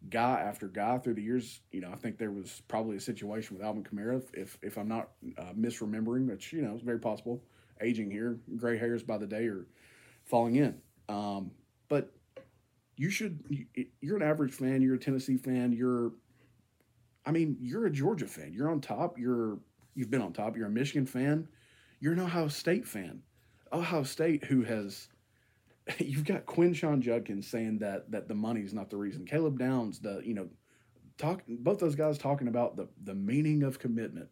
guy 0.10 0.42
after 0.42 0.68
guy 0.68 0.98
through 0.98 1.16
the 1.16 1.22
years. 1.22 1.62
You 1.72 1.82
know, 1.82 1.90
I 1.92 1.96
think 1.96 2.18
there 2.18 2.32
was 2.32 2.62
probably 2.68 2.98
a 2.98 3.02
situation 3.02 3.56
with 3.56 3.66
Alvin 3.66 3.84
Kamara, 3.84 4.24
if 4.34 4.58
if 4.62 4.78
I'm 4.78 4.88
not 4.88 5.10
uh, 5.38 5.54
misremembering, 5.58 6.28
which 6.28 6.54
you 6.54 6.62
know 6.62 6.76
is 6.76 6.82
very 6.82 7.00
possible 7.00 7.44
aging 7.82 8.12
here. 8.12 8.40
Gray 8.58 8.78
hairs 8.78 9.04
by 9.04 9.18
the 9.18 9.28
day 9.28 9.48
are 9.48 9.68
falling 10.26 10.56
in. 10.56 10.76
Um, 11.10 11.52
but 11.90 12.12
you 12.96 13.10
should. 13.10 13.66
You're 14.00 14.18
an 14.18 14.24
average 14.24 14.54
fan. 14.54 14.82
You're 14.82 14.96
a 14.96 15.00
Tennessee 15.00 15.38
fan. 15.38 15.74
You're, 15.74 16.14
I 17.26 17.32
mean, 17.32 17.58
you're 17.60 17.86
a 17.86 17.92
Georgia 17.92 18.28
fan. 18.28 18.54
You're 18.54 18.70
on 18.70 18.82
top. 18.82 19.18
You're 19.18 19.60
you've 19.96 20.12
been 20.12 20.22
on 20.22 20.34
top. 20.34 20.56
You're 20.56 20.68
a 20.68 20.72
Michigan 20.72 21.06
fan. 21.06 21.48
You're 22.00 22.14
an 22.14 22.20
Ohio 22.20 22.48
State 22.48 22.88
fan. 22.88 23.22
Ohio 23.74 24.04
State, 24.04 24.44
who 24.46 24.64
has, 24.64 25.08
you've 25.98 26.26
got 26.26 26.46
Quinshon 26.46 27.00
Judkins 27.00 27.48
saying 27.48 27.80
that 27.80 28.12
that 28.12 28.28
the 28.28 28.36
money's 28.36 28.74
not 28.74 28.90
the 28.90 28.98
reason. 28.98 29.26
Caleb 29.26 29.60
Downs, 29.60 30.00
the 30.00 30.22
you 30.24 30.34
know, 30.34 30.50
talk 31.18 31.44
both 31.48 31.80
those 31.80 31.96
guys 31.96 32.18
talking 32.18 32.48
about 32.48 32.76
the 32.76 32.88
the 33.04 33.16
meaning 33.16 33.64
of 33.64 33.80
commitment 33.80 34.30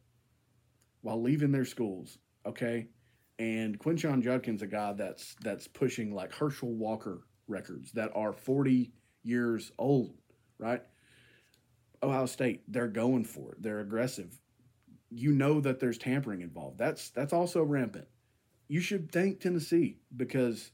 while 1.01 1.21
leaving 1.21 1.51
their 1.51 1.65
schools. 1.65 2.17
Okay, 2.45 2.87
and 3.39 3.79
Quinshon 3.79 4.21
Judkins, 4.21 4.61
a 4.61 4.67
guy 4.67 4.93
that's 4.93 5.35
that's 5.41 5.67
pushing 5.67 6.13
like 6.13 6.33
Herschel 6.33 6.73
Walker 6.73 7.21
records 7.47 7.93
that 7.93 8.11
are 8.13 8.33
40 8.33 8.91
years 9.23 9.71
old, 9.79 10.13
right? 10.59 10.83
Ohio 12.03 12.25
State, 12.25 12.63
they're 12.67 12.87
going 12.87 13.25
for 13.25 13.53
it. 13.53 13.63
They're 13.63 13.79
aggressive. 13.79 14.37
You 15.09 15.31
know 15.31 15.59
that 15.61 15.79
there's 15.79 15.97
tampering 15.97 16.41
involved. 16.41 16.77
That's 16.77 17.09
that's 17.09 17.33
also 17.33 17.63
rampant. 17.63 18.07
You 18.67 18.81
should 18.81 19.11
thank 19.11 19.39
Tennessee 19.39 19.97
because 20.15 20.71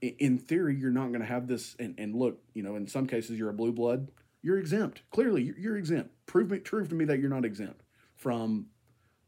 in 0.00 0.38
theory 0.38 0.76
you're 0.76 0.90
not 0.90 1.08
going 1.08 1.20
to 1.20 1.26
have 1.26 1.46
this 1.46 1.76
and, 1.78 1.94
and 1.98 2.14
look, 2.14 2.38
you 2.54 2.62
know, 2.62 2.76
in 2.76 2.86
some 2.86 3.06
cases 3.06 3.36
you're 3.36 3.50
a 3.50 3.54
blue 3.54 3.72
blood, 3.72 4.10
you're 4.42 4.58
exempt. 4.58 5.02
Clearly, 5.10 5.52
you're 5.58 5.76
exempt. 5.76 6.10
Prove 6.26 6.50
me 6.50 6.58
prove 6.58 6.88
to 6.90 6.94
me 6.94 7.04
that 7.06 7.18
you're 7.18 7.30
not 7.30 7.44
exempt 7.44 7.82
from 8.14 8.66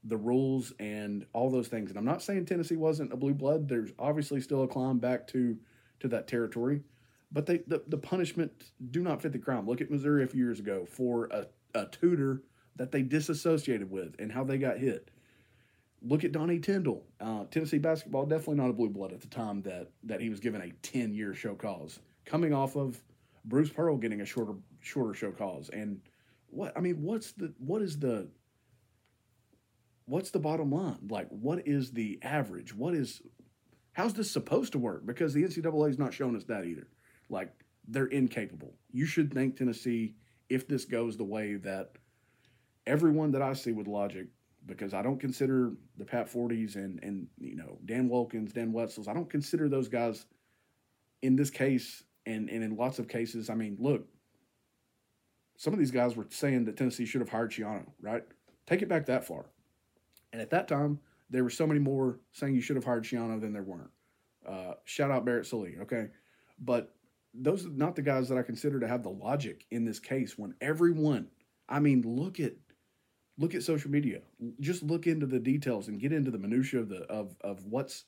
the 0.05 0.17
rules 0.17 0.73
and 0.79 1.27
all 1.33 1.51
those 1.51 1.69
things. 1.69 1.91
And 1.91 1.99
I'm 1.99 2.05
not 2.05 2.23
saying 2.23 2.47
Tennessee 2.47 2.77
wasn't 2.77 3.13
a 3.13 3.17
blue 3.17 3.35
blood. 3.35 3.69
There's 3.69 3.91
obviously 3.99 4.41
still 4.41 4.63
a 4.63 4.69
climb 4.69 4.99
back 4.99 5.27
to 5.29 5.57
to 6.01 6.09
that 6.09 6.29
territory, 6.29 6.83
but 7.33 7.47
they 7.47 7.59
the, 7.67 7.83
the 7.89 7.97
punishment 7.97 8.53
do 8.91 9.03
not 9.03 9.23
fit 9.23 9.33
the 9.33 9.39
crime. 9.39 9.67
Look 9.67 9.81
at 9.81 9.91
Missouri 9.91 10.25
a 10.25 10.27
few 10.27 10.45
years 10.45 10.61
ago 10.61 10.85
for 10.87 11.27
a, 11.27 11.47
a 11.75 11.87
tutor 11.87 12.43
that 12.77 12.93
they 12.93 13.03
disassociated 13.03 13.91
with 13.91 14.17
and 14.19 14.31
how 14.31 14.45
they 14.45 14.59
got 14.59 14.79
hit. 14.79 15.11
Look 16.03 16.25
at 16.25 16.33
Donnie 16.33 16.59
Tyndall, 16.59 17.07
uh, 17.21 17.45
Tennessee 17.51 17.79
basketball, 17.79 18.27
definitely 18.27 18.57
not 18.57 18.69
a 18.69 18.75
blue 18.75 18.91
blood 18.91 19.13
at 19.13 19.23
the 19.23 19.29
time 19.29 19.63
that 19.63 19.91
that 20.03 20.21
he 20.21 20.29
was 20.29 20.41
given 20.41 20.61
a 20.61 20.71
10 20.87 21.15
year 21.15 21.33
show 21.33 21.55
cause, 21.55 22.01
coming 22.27 22.53
off 22.53 22.77
of 22.77 23.01
Bruce 23.47 23.71
Pearl 23.71 23.97
getting 23.97 24.21
a 24.21 24.27
shorter 24.27 24.55
shorter 24.81 25.15
show 25.15 25.33
cause. 25.33 25.71
And 25.71 26.01
what 26.49 26.77
I 26.77 26.81
mean, 26.81 27.03
what's 27.03 27.33
the 27.33 27.55
what 27.59 27.81
is 27.81 27.99
the 27.99 28.29
what's 30.07 30.31
the 30.31 30.39
bottom 30.39 30.71
line? 30.71 30.99
Like, 31.09 31.29
what 31.29 31.67
is 31.67 31.93
the 31.93 32.19
average? 32.23 32.75
What 32.75 32.95
is, 32.95 33.23
how's 33.93 34.15
this 34.15 34.31
supposed 34.31 34.73
to 34.73 34.79
work? 34.79 35.07
Because 35.07 35.35
the 35.35 35.45
NCAA 35.45 35.91
is 35.91 35.99
not 35.99 36.15
showing 36.15 36.37
us 36.37 36.45
that 36.45 36.65
either. 36.65 36.89
Like, 37.29 37.53
they're 37.87 38.07
incapable. 38.07 38.75
You 38.93 39.07
should 39.07 39.33
think 39.33 39.57
Tennessee 39.57 40.15
if 40.49 40.69
this 40.69 40.85
goes 40.85 41.17
the 41.17 41.25
way 41.25 41.55
that 41.57 41.93
everyone 42.87 43.33
that 43.33 43.43
I 43.43 43.55
see 43.55 43.73
with 43.73 43.87
logic, 43.87 44.29
because 44.67 44.95
I 44.95 45.03
don't 45.03 45.21
consider 45.21 45.73
the 45.97 46.05
Pat 46.05 46.29
Fordes 46.29 46.77
and 46.77 47.03
and 47.03 47.27
you 47.39 47.57
know 47.57 47.79
Dan 47.85 48.09
Wilkins, 48.09 48.53
Dan 48.53 48.73
Wetzels, 48.73 49.09
I 49.09 49.15
don't 49.15 49.29
consider 49.29 49.69
those 49.69 49.89
guys 49.89 50.27
in 51.23 51.37
this 51.37 51.51
case 51.51 52.03
and 52.27 52.49
and 52.49 52.63
in 52.63 52.77
lots 52.77 52.99
of 52.99 53.09
cases. 53.09 53.51
I 53.51 53.55
mean, 53.55 53.77
look, 53.79 54.07
some 55.57 55.73
of 55.73 55.79
these 55.79 55.91
guys 55.91 56.17
were 56.17 56.27
saying 56.31 56.65
that 56.65 56.77
Tennessee 56.77 57.07
should 57.07 57.21
have 57.21 57.31
hired 57.31 57.53
Schiano, 57.53 57.87
right? 58.01 58.23
Take 58.67 58.83
it 58.83 58.89
back 58.89 59.07
that 59.07 59.27
far. 59.27 59.47
And 60.35 60.43
at 60.43 60.51
that 60.51 60.67
time, 60.67 60.99
there 61.31 61.45
were 61.45 61.51
so 61.51 61.65
many 61.65 61.79
more 61.79 62.19
saying 62.33 62.57
you 62.57 62.61
should 62.61 62.75
have 62.75 62.85
hired 62.85 63.05
Schiano 63.05 63.41
than 63.41 63.53
there 63.53 63.63
weren't. 63.63 63.93
Uh, 64.45 64.75
shout 64.85 65.13
out 65.13 65.25
Barrett 65.25 65.47
Sallee, 65.47 65.77
okay? 65.83 66.09
But 66.59 66.93
those 67.33 67.65
are 67.65 67.71
not 67.71 67.95
the 67.95 68.03
guys 68.03 68.29
that 68.29 68.37
I 68.37 68.43
consider 68.43 68.81
to 68.81 68.89
have 68.89 69.05
the 69.05 69.11
logic 69.11 69.65
in 69.71 69.85
this 69.85 70.01
case 70.01 70.37
when 70.37 70.57
everyone, 70.61 71.29
I 71.69 71.79
mean, 71.79 72.03
look 72.03 72.41
at 72.41 72.55
look 73.39 73.55
at 73.55 73.63
social 73.63 73.93
media. 73.93 74.23
Just 74.59 74.83
look 74.83 75.07
into 75.07 75.27
the 75.27 75.39
details 75.39 75.87
and 75.87 76.01
get 76.01 76.13
into 76.13 76.33
the 76.33 76.39
minutia 76.39 76.81
of 76.81 76.89
the 76.89 77.03
of 77.05 77.37
of 77.43 77.65
what's 77.67 78.05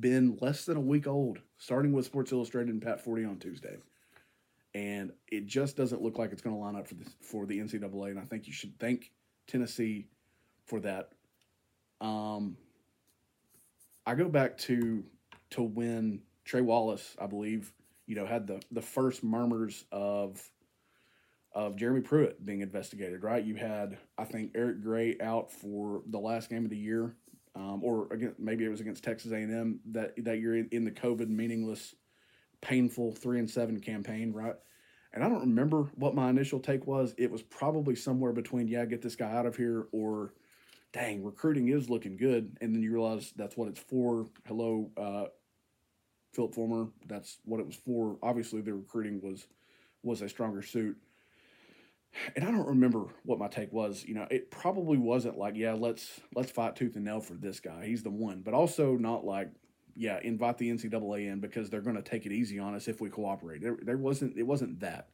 been 0.00 0.36
less 0.40 0.64
than 0.64 0.76
a 0.76 0.80
week 0.80 1.06
old, 1.06 1.38
starting 1.58 1.92
with 1.92 2.06
Sports 2.06 2.32
Illustrated 2.32 2.72
and 2.72 2.82
Pat 2.82 3.04
Forde 3.04 3.24
on 3.24 3.38
Tuesday. 3.38 3.76
And 4.74 5.12
it 5.28 5.46
just 5.46 5.76
doesn't 5.76 6.02
look 6.02 6.18
like 6.18 6.32
it's 6.32 6.42
going 6.42 6.56
to 6.56 6.60
line 6.60 6.74
up 6.74 6.88
for 6.88 6.96
the 6.96 7.06
for 7.20 7.46
the 7.46 7.60
NCAA. 7.60 8.10
And 8.10 8.18
I 8.18 8.24
think 8.24 8.48
you 8.48 8.52
should 8.52 8.76
thank 8.80 9.12
Tennessee 9.46 10.08
for 10.66 10.80
that 10.80 11.12
um, 12.00 12.56
I 14.06 14.14
go 14.14 14.28
back 14.28 14.58
to 14.58 15.04
to 15.50 15.62
when 15.62 16.22
Trey 16.44 16.60
Wallace, 16.60 17.16
I 17.20 17.26
believe, 17.26 17.72
you 18.06 18.14
know, 18.14 18.26
had 18.26 18.46
the 18.46 18.60
the 18.70 18.82
first 18.82 19.22
murmurs 19.22 19.84
of 19.92 20.40
of 21.52 21.76
Jeremy 21.76 22.00
Pruitt 22.00 22.44
being 22.44 22.60
investigated. 22.60 23.22
Right, 23.22 23.44
you 23.44 23.54
had 23.54 23.98
I 24.16 24.24
think 24.24 24.52
Eric 24.54 24.82
Gray 24.82 25.16
out 25.20 25.50
for 25.50 26.02
the 26.06 26.18
last 26.18 26.50
game 26.50 26.64
of 26.64 26.70
the 26.70 26.76
year, 26.76 27.14
um, 27.54 27.80
or 27.82 28.12
again 28.12 28.34
maybe 28.38 28.64
it 28.64 28.68
was 28.68 28.80
against 28.80 29.04
Texas 29.04 29.32
A 29.32 29.36
and 29.36 29.52
M 29.52 29.80
that 29.92 30.14
that 30.24 30.38
year 30.40 30.56
in, 30.56 30.68
in 30.70 30.84
the 30.84 30.90
COVID 30.90 31.28
meaningless, 31.28 31.94
painful 32.60 33.12
three 33.12 33.38
and 33.38 33.50
seven 33.50 33.80
campaign. 33.80 34.32
Right. 34.32 34.54
And 35.12 35.24
I 35.24 35.28
don't 35.28 35.40
remember 35.40 35.84
what 35.94 36.14
my 36.14 36.28
initial 36.28 36.60
take 36.60 36.86
was. 36.86 37.14
It 37.16 37.30
was 37.30 37.42
probably 37.42 37.94
somewhere 37.94 38.32
between, 38.32 38.68
yeah, 38.68 38.84
get 38.84 39.00
this 39.00 39.16
guy 39.16 39.30
out 39.30 39.46
of 39.46 39.56
here, 39.56 39.86
or 39.90 40.34
dang, 40.92 41.22
recruiting 41.22 41.68
is 41.68 41.90
looking 41.90 42.16
good. 42.16 42.56
And 42.60 42.74
then 42.74 42.82
you 42.82 42.92
realize 42.92 43.32
that's 43.36 43.56
what 43.56 43.68
it's 43.68 43.80
for. 43.80 44.26
Hello, 44.46 44.90
uh, 44.96 45.26
Phillip 46.32 46.54
Fulmer. 46.54 46.88
That's 47.06 47.38
what 47.44 47.60
it 47.60 47.66
was 47.66 47.76
for. 47.76 48.16
Obviously, 48.22 48.60
the 48.60 48.74
recruiting 48.74 49.20
was 49.22 49.46
was 50.02 50.22
a 50.22 50.28
stronger 50.28 50.62
suit. 50.62 50.96
And 52.34 52.44
I 52.44 52.50
don't 52.50 52.66
remember 52.66 53.04
what 53.24 53.38
my 53.38 53.48
take 53.48 53.72
was. 53.72 54.04
You 54.06 54.14
know, 54.14 54.26
it 54.30 54.50
probably 54.50 54.96
wasn't 54.96 55.36
like, 55.36 55.56
yeah, 55.56 55.74
let's 55.74 56.20
let's 56.34 56.50
fight 56.50 56.76
tooth 56.76 56.96
and 56.96 57.04
nail 57.04 57.20
for 57.20 57.34
this 57.34 57.60
guy. 57.60 57.84
He's 57.86 58.02
the 58.02 58.10
one. 58.10 58.42
But 58.42 58.54
also 58.54 58.96
not 58.96 59.24
like, 59.24 59.50
yeah, 59.94 60.18
invite 60.22 60.58
the 60.58 60.70
NCAA 60.70 61.30
in 61.30 61.40
because 61.40 61.68
they're 61.68 61.80
going 61.80 61.96
to 61.96 62.02
take 62.02 62.24
it 62.24 62.32
easy 62.32 62.58
on 62.58 62.74
us 62.74 62.88
if 62.88 63.00
we 63.00 63.10
cooperate. 63.10 63.60
There, 63.60 63.76
there 63.82 63.98
wasn't 63.98 64.36
it 64.38 64.44
wasn't 64.44 64.80
that. 64.80 65.08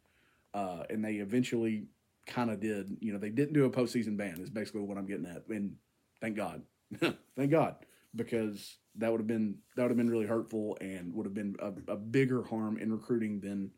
Uh, 0.52 0.84
and 0.88 1.04
they 1.04 1.14
eventually 1.14 1.86
kind 2.26 2.50
of 2.50 2.60
did. 2.60 2.96
You 3.00 3.12
know, 3.12 3.18
they 3.18 3.30
didn't 3.30 3.54
do 3.54 3.64
a 3.64 3.70
postseason 3.70 4.16
ban. 4.16 4.40
Is 4.40 4.50
basically 4.50 4.82
what 4.82 4.98
I'm 4.98 5.06
getting 5.06 5.26
at. 5.26 5.46
And 5.48 5.76
thank 6.20 6.36
God, 6.36 6.62
thank 7.36 7.50
God, 7.50 7.76
because 8.14 8.78
that 8.96 9.10
would 9.10 9.20
have 9.20 9.26
been 9.26 9.56
that 9.76 9.82
would 9.82 9.90
have 9.90 9.98
been 9.98 10.10
really 10.10 10.26
hurtful 10.26 10.76
and 10.80 11.14
would 11.14 11.26
have 11.26 11.34
been 11.34 11.56
a, 11.60 11.72
a, 11.92 11.96
bigger 11.96 12.42
harm 12.42 12.78
in 12.78 12.92
recruiting 12.92 13.40
than, 13.40 13.70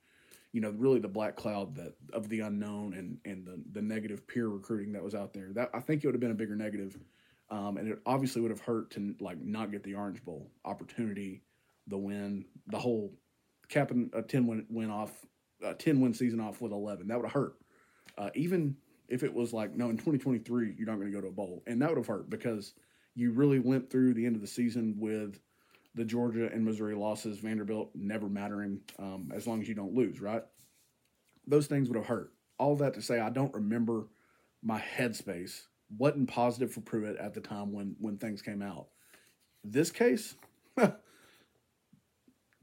you 0.53 0.61
know, 0.61 0.71
really 0.71 0.99
the 0.99 1.09
black 1.09 1.37
cloud 1.37 1.75
that 1.77 1.95
of 2.13 2.29
the 2.29 2.41
unknown 2.41 2.95
and 2.95 3.19
and 3.25 3.47
the 3.47 3.63
the 3.73 3.83
negative 3.83 4.27
peer 4.27 4.49
recruiting 4.49 4.93
that 4.93 5.03
was 5.03 5.15
out 5.15 5.33
there. 5.33 5.53
That 5.53 5.71
I 5.75 5.81
think 5.81 6.03
it 6.03 6.07
would 6.07 6.15
have 6.15 6.21
been 6.21 6.31
a 6.31 6.35
bigger 6.35 6.57
negative, 6.57 6.99
um, 7.51 7.77
and 7.77 7.89
it 7.89 7.99
obviously 8.07 8.43
would 8.43 8.51
have 8.51 8.61
hurt 8.61 8.91
to 8.93 9.15
like 9.21 9.41
not 9.41 9.73
get 9.73 9.83
the 9.83 9.95
Orange 9.95 10.25
Bowl 10.25 10.51
opportunity, 10.65 11.43
the 11.87 11.99
win, 11.99 12.45
the 12.67 12.79
whole 12.79 13.13
capping 13.69 14.11
a 14.13 14.23
ten 14.23 14.47
win 14.47 14.67
win 14.69 14.91
off, 14.91 15.13
a 15.63 15.75
ten 15.75 16.01
win 16.01 16.15
season 16.15 16.41
off 16.41 16.61
with 16.61 16.73
eleven. 16.73 17.09
That 17.09 17.17
would 17.17 17.27
have 17.27 17.33
hurt 17.33 17.57
uh, 18.19 18.31
even 18.35 18.77
if 19.09 19.23
it 19.23 19.33
was 19.33 19.53
like, 19.53 19.75
no, 19.75 19.89
in 19.89 19.97
2023, 19.97 20.75
you're 20.77 20.87
not 20.87 20.97
going 20.97 21.11
to 21.11 21.15
go 21.15 21.21
to 21.21 21.29
a 21.29 21.33
bowl. 21.33 21.63
And 21.67 21.81
that 21.81 21.89
would 21.89 21.99
have 21.99 22.07
hurt 22.07 22.29
because 22.29 22.75
you 23.15 23.33
really 23.33 23.59
went 23.59 23.91
through 23.91 24.15
the 24.15 24.27
end 24.27 24.37
of 24.37 24.43
the 24.43 24.49
season 24.49 24.97
with 24.99 25.41
the 25.95 26.05
Georgia 26.05 26.51
and 26.53 26.65
Missouri 26.65 26.95
losses, 26.95 27.39
Vanderbilt 27.39 27.91
never 27.95 28.29
mattering 28.29 28.81
um, 28.99 29.33
as 29.35 29.47
long 29.47 29.63
as 29.63 29.69
you 29.69 29.75
don't 29.75 29.95
lose, 29.95 30.21
right? 30.21 30.43
Those 31.47 31.67
things 31.67 31.89
would 31.89 31.97
have 31.97 32.07
hurt. 32.07 32.33
All 32.59 32.77
that 32.77 32.95
to 32.95 33.03
say, 33.03 33.19
I 33.21 33.31
don't 33.31 33.55
remember 33.55 34.09
my 34.63 34.81
headspace 34.81 35.63
wasn't 35.97 36.29
positive 36.29 36.73
for 36.73 36.81
Pruitt 36.81 37.17
at 37.17 37.35
the 37.35 37.41
time 37.41 37.73
when 37.73 37.97
when 38.01 38.19
things 38.19 38.43
came 38.43 38.63
out. 38.63 38.89
This 39.63 39.91
case, 39.91 40.35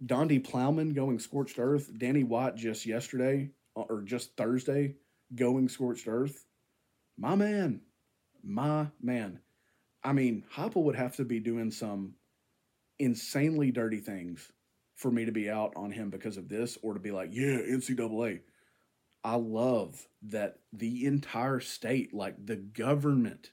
Donde 0.06 0.44
Plowman 0.44 0.94
going 0.94 1.20
scorched 1.20 1.60
earth, 1.60 1.92
Danny 1.98 2.24
White 2.24 2.56
just 2.56 2.86
yesterday 2.86 3.50
or 3.76 4.02
just 4.02 4.36
Thursday 4.36 4.96
going 5.36 5.70
scorched 5.70 6.08
earth, 6.08 6.46
my 7.18 7.36
man, 7.36 7.82
my 8.44 8.88
man. 9.02 9.40
I 10.04 10.14
mean, 10.14 10.44
Heupel 10.54 10.84
would 10.84 10.96
have 10.96 11.16
to 11.18 11.26
be 11.26 11.40
doing 11.40 11.72
some 11.72 12.16
insanely 13.00 13.72
dirty 13.72 14.00
things 14.00 14.52
for 14.96 15.12
me 15.12 15.26
to 15.26 15.32
be 15.32 15.50
out 15.50 15.74
on 15.76 15.92
him 15.92 16.10
because 16.10 16.38
of 16.38 16.50
this 16.50 16.78
or 16.82 16.94
to 16.94 17.00
be 17.00 17.12
like, 17.12 17.30
yeah, 17.32 17.58
NCAA. 17.58 18.42
I 19.24 19.36
love 19.36 20.06
that 20.24 20.60
the 20.74 21.06
entire 21.06 21.62
state, 21.62 22.14
like 22.14 22.46
the 22.46 22.58
government, 22.58 23.52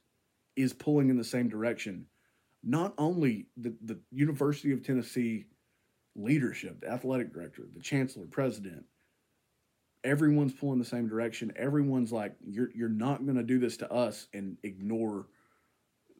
is 0.57 0.73
pulling 0.73 1.11
in 1.11 1.17
the 1.17 1.25
same 1.25 1.49
direction. 1.49 2.07
Not 2.63 2.93
only 2.99 3.47
the, 3.57 3.75
the 3.83 4.01
University 4.11 4.73
of 4.73 4.83
Tennessee 4.83 5.47
leadership, 6.17 6.81
the 6.81 6.91
athletic 6.91 7.33
director, 7.33 7.63
the 7.73 7.81
chancellor, 7.81 8.27
president, 8.27 8.85
everyone's 10.05 10.53
pulling 10.53 10.79
the 10.79 10.85
same 10.85 11.09
direction. 11.09 11.53
Everyone's 11.57 12.13
like, 12.13 12.35
you're 12.45 12.71
you're 12.75 12.89
not 12.89 13.25
going 13.25 13.37
to 13.37 13.43
do 13.43 13.59
this 13.59 13.77
to 13.79 13.93
us 13.93 14.29
and 14.33 14.57
ignore 14.63 15.27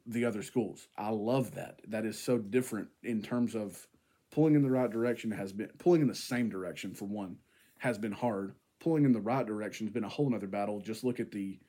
the 0.05 0.25
other 0.25 0.43
schools. 0.43 0.87
I 0.97 1.09
love 1.09 1.55
that. 1.55 1.81
That 1.87 2.05
is 2.05 2.17
so 2.17 2.37
different 2.37 2.89
in 3.03 3.21
terms 3.21 3.55
of 3.55 3.87
pulling 4.31 4.55
in 4.55 4.63
the 4.63 4.71
right 4.71 4.89
direction 4.89 5.31
has 5.31 5.51
been 5.51 5.69
pulling 5.77 6.01
in 6.01 6.07
the 6.07 6.15
same 6.15 6.49
direction 6.49 6.93
for 6.93 7.05
one 7.05 7.37
has 7.77 7.97
been 7.97 8.11
hard. 8.11 8.53
Pulling 8.79 9.05
in 9.05 9.11
the 9.11 9.21
right 9.21 9.45
direction 9.45 9.85
has 9.85 9.93
been 9.93 10.03
a 10.03 10.09
whole 10.09 10.29
nother 10.29 10.47
battle. 10.47 10.79
Just 10.79 11.03
look 11.03 11.19
at 11.19 11.31
the, 11.31 11.59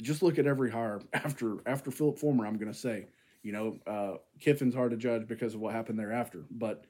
just 0.00 0.22
look 0.22 0.38
at 0.38 0.46
every 0.46 0.70
hire 0.70 1.00
after 1.12 1.58
after 1.66 1.90
Phillip 1.90 2.18
Fulmer. 2.18 2.46
I'm 2.46 2.56
going 2.56 2.72
to 2.72 2.78
say, 2.78 3.06
you 3.42 3.52
know, 3.52 3.78
uh, 3.86 4.16
Kiffin's 4.40 4.74
hard 4.74 4.90
to 4.90 4.96
judge 4.96 5.26
because 5.26 5.54
of 5.54 5.60
what 5.60 5.74
happened 5.74 5.98
thereafter, 5.98 6.44
but 6.50 6.84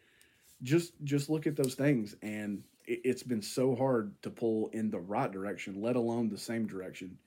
just 0.62 0.92
just 1.04 1.30
look 1.30 1.46
at 1.46 1.56
those 1.56 1.74
things, 1.74 2.14
and 2.22 2.62
it's 2.90 3.22
been 3.22 3.42
so 3.42 3.74
hard 3.74 4.20
to 4.22 4.30
pull 4.30 4.68
in 4.72 4.90
the 4.90 4.98
right 4.98 5.30
direction, 5.30 5.80
let 5.80 5.96
alone 5.96 6.28
the 6.28 6.38
same 6.38 6.66
direction. 6.66 7.18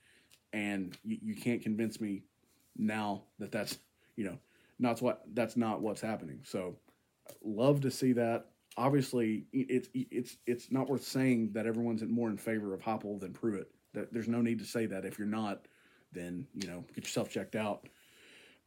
And 0.52 0.97
you, 1.04 1.17
you 1.21 1.36
can't 1.36 1.62
convince 1.62 2.02
me 2.02 2.23
now 2.76 3.23
that 3.39 3.52
that's 3.52 3.78
you 4.15 4.26
know 4.26 4.38
not 4.80 5.02
what 5.02 5.23
that's 5.34 5.56
not 5.56 5.82
what's 5.82 6.02
happening. 6.02 6.41
So 6.43 6.76
love 7.43 7.82
to 7.82 7.91
see 7.91 8.13
that. 8.13 8.47
Obviously, 8.76 9.45
it's 9.54 9.89
it's 9.93 10.38
it's 10.45 10.71
not 10.71 10.89
worth 10.89 11.04
saying 11.04 11.52
that 11.54 11.65
everyone's 11.65 12.04
more 12.04 12.30
in 12.30 12.38
favor 12.38 12.73
of 12.73 12.82
Heupel 12.82 13.19
than 13.19 13.34
Pruitt. 13.34 13.71
There's 13.93 14.28
no 14.28 14.41
need 14.41 14.60
to 14.60 14.65
say 14.65 14.88
that. 14.88 15.06
If 15.06 15.17
you're 15.19 15.28
not, 15.28 15.67
then 16.12 16.47
you 16.54 16.67
know 16.67 16.84
get 16.93 17.06
yourself 17.06 17.30
checked 17.30 17.56
out. 17.56 17.88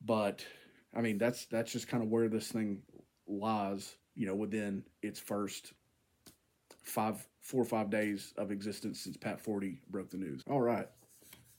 But 0.05 0.45
I 0.95 1.01
mean 1.01 1.19
that's 1.19 1.47
that's 1.47 1.73
just 1.73 1.89
kind 1.89 2.03
of 2.03 2.09
where 2.09 2.29
this 2.29 2.49
thing 2.49 2.83
lies. 3.27 3.97
You 4.15 4.27
know, 4.27 4.35
within 4.35 4.85
its 5.03 5.21
first 5.21 5.75
five 6.87 7.27
four 7.41 7.63
or 7.63 7.67
five 7.67 7.91
days 7.91 8.33
of 8.37 8.51
existence 8.51 9.01
since 9.01 9.17
Pat 9.17 9.41
Forde 9.41 9.77
broke 9.91 10.11
the 10.11 10.17
news. 10.17 10.43
All 10.49 10.61
right, 10.61 10.89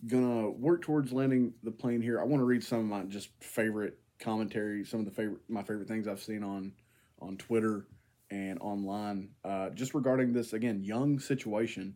gonna 0.07 0.49
work 0.49 0.81
towards 0.81 1.11
landing 1.11 1.53
the 1.63 1.71
plane 1.71 2.01
here. 2.01 2.19
I 2.19 2.23
want 2.23 2.41
to 2.41 2.45
read 2.45 2.63
some 2.63 2.79
of 2.79 2.85
my 2.85 3.03
just 3.03 3.29
favorite 3.41 3.99
commentary, 4.19 4.83
some 4.83 4.99
of 4.99 5.05
the 5.05 5.11
favorite 5.11 5.41
my 5.47 5.63
favorite 5.63 5.87
things 5.87 6.07
I've 6.07 6.21
seen 6.21 6.43
on 6.43 6.73
on 7.21 7.37
Twitter 7.37 7.85
and 8.29 8.59
online, 8.59 9.29
uh, 9.45 9.69
just 9.69 9.93
regarding 9.93 10.33
this 10.33 10.53
again 10.53 10.83
young 10.83 11.19
situation. 11.19 11.95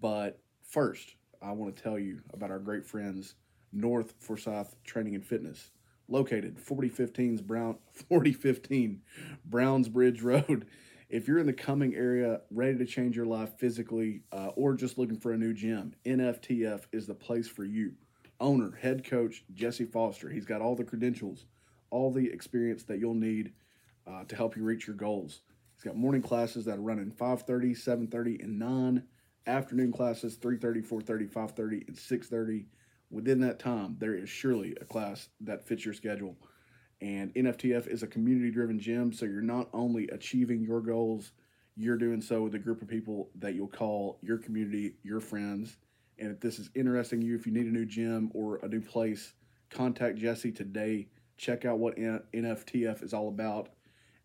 But 0.00 0.38
first, 0.62 1.14
I 1.40 1.52
want 1.52 1.76
to 1.76 1.82
tell 1.82 1.98
you 1.98 2.20
about 2.32 2.50
our 2.50 2.58
great 2.58 2.84
friends 2.84 3.34
North 3.72 4.14
Forsyth 4.20 4.76
Training 4.84 5.14
and 5.14 5.24
Fitness, 5.24 5.70
located 6.08 6.58
4015's 6.58 7.40
Brown 7.42 7.78
4015 8.08 9.00
Browns 9.44 9.88
Bridge 9.88 10.22
Road. 10.22 10.66
If 11.12 11.28
you're 11.28 11.40
in 11.40 11.46
the 11.46 11.52
Cumming 11.52 11.94
area, 11.94 12.40
ready 12.50 12.78
to 12.78 12.86
change 12.86 13.16
your 13.16 13.26
life 13.26 13.58
physically, 13.58 14.22
uh, 14.32 14.48
or 14.56 14.72
just 14.72 14.96
looking 14.96 15.18
for 15.18 15.34
a 15.34 15.36
new 15.36 15.52
gym, 15.52 15.94
NFTF 16.06 16.86
is 16.90 17.06
the 17.06 17.14
place 17.14 17.46
for 17.46 17.66
you. 17.66 17.92
Owner, 18.40 18.70
head 18.80 19.04
coach 19.04 19.44
Jesse 19.52 19.84
Foster. 19.84 20.30
He's 20.30 20.46
got 20.46 20.62
all 20.62 20.74
the 20.74 20.84
credentials, 20.84 21.44
all 21.90 22.10
the 22.10 22.32
experience 22.32 22.84
that 22.84 22.98
you'll 22.98 23.12
need 23.12 23.52
uh, 24.06 24.24
to 24.24 24.34
help 24.34 24.56
you 24.56 24.64
reach 24.64 24.86
your 24.86 24.96
goals. 24.96 25.42
He's 25.74 25.84
got 25.84 25.96
morning 25.96 26.22
classes 26.22 26.64
that 26.64 26.78
are 26.78 26.82
running 26.82 27.10
5:30, 27.10 27.76
7:30, 27.76 28.42
and 28.42 28.58
9. 28.58 29.02
Afternoon 29.46 29.92
classes 29.92 30.38
3:30, 30.38 30.80
4:30, 30.82 31.28
5:30, 31.28 31.88
and 31.88 31.96
6:30. 31.98 32.64
Within 33.10 33.40
that 33.40 33.58
time, 33.58 33.96
there 33.98 34.14
is 34.14 34.30
surely 34.30 34.74
a 34.80 34.86
class 34.86 35.28
that 35.42 35.66
fits 35.66 35.84
your 35.84 35.92
schedule. 35.92 36.38
And 37.02 37.34
NFTF 37.34 37.88
is 37.88 38.02
a 38.02 38.06
community-driven 38.06 38.78
gym, 38.78 39.12
so 39.12 39.26
you're 39.26 39.42
not 39.42 39.68
only 39.72 40.06
achieving 40.08 40.62
your 40.62 40.80
goals, 40.80 41.32
you're 41.76 41.98
doing 41.98 42.22
so 42.22 42.42
with 42.42 42.54
a 42.54 42.58
group 42.58 42.80
of 42.80 42.86
people 42.86 43.28
that 43.40 43.54
you'll 43.54 43.66
call 43.66 44.18
your 44.22 44.38
community, 44.38 44.94
your 45.02 45.20
friends. 45.20 45.76
And 46.18 46.30
if 46.30 46.40
this 46.40 46.60
is 46.60 46.70
interesting 46.74 47.20
you, 47.20 47.34
if 47.34 47.44
you 47.44 47.52
need 47.52 47.66
a 47.66 47.70
new 47.72 47.84
gym 47.84 48.30
or 48.34 48.60
a 48.62 48.68
new 48.68 48.80
place, 48.80 49.34
contact 49.68 50.16
Jesse 50.16 50.52
today. 50.52 51.08
Check 51.36 51.64
out 51.64 51.78
what 51.78 51.96
NFTF 51.96 53.02
is 53.02 53.12
all 53.12 53.28
about 53.28 53.70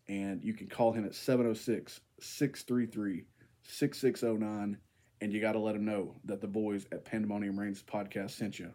and 0.08 0.42
you 0.42 0.54
can 0.54 0.66
call 0.66 0.92
him 0.92 1.04
at 1.04 1.14
706 1.14 2.00
633 2.20 3.24
6609 3.62 4.78
and 5.20 5.32
you 5.32 5.40
got 5.40 5.52
to 5.52 5.58
let 5.58 5.74
him 5.74 5.84
know 5.84 6.14
that 6.24 6.40
the 6.40 6.46
boys 6.46 6.86
at 6.92 7.04
Pandemonium 7.04 7.58
Reigns 7.58 7.82
podcast 7.82 8.30
sent 8.30 8.58
you. 8.58 8.72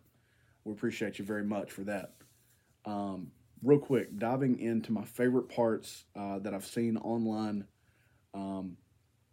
We 0.66 0.74
appreciate 0.74 1.18
you 1.20 1.26
very 1.26 1.44
much 1.44 1.72
for 1.72 1.84
that. 1.86 2.16
Um, 2.86 3.32
real 3.64 3.80
quick, 3.80 4.18
diving 4.18 4.60
into 4.60 4.92
my 4.92 5.04
favorite 5.04 5.50
parts 5.50 6.06
uh, 6.16 6.40
that 6.40 6.54
I've 6.54 6.66
seen 6.66 6.98
online 6.98 7.66
um, 8.34 8.78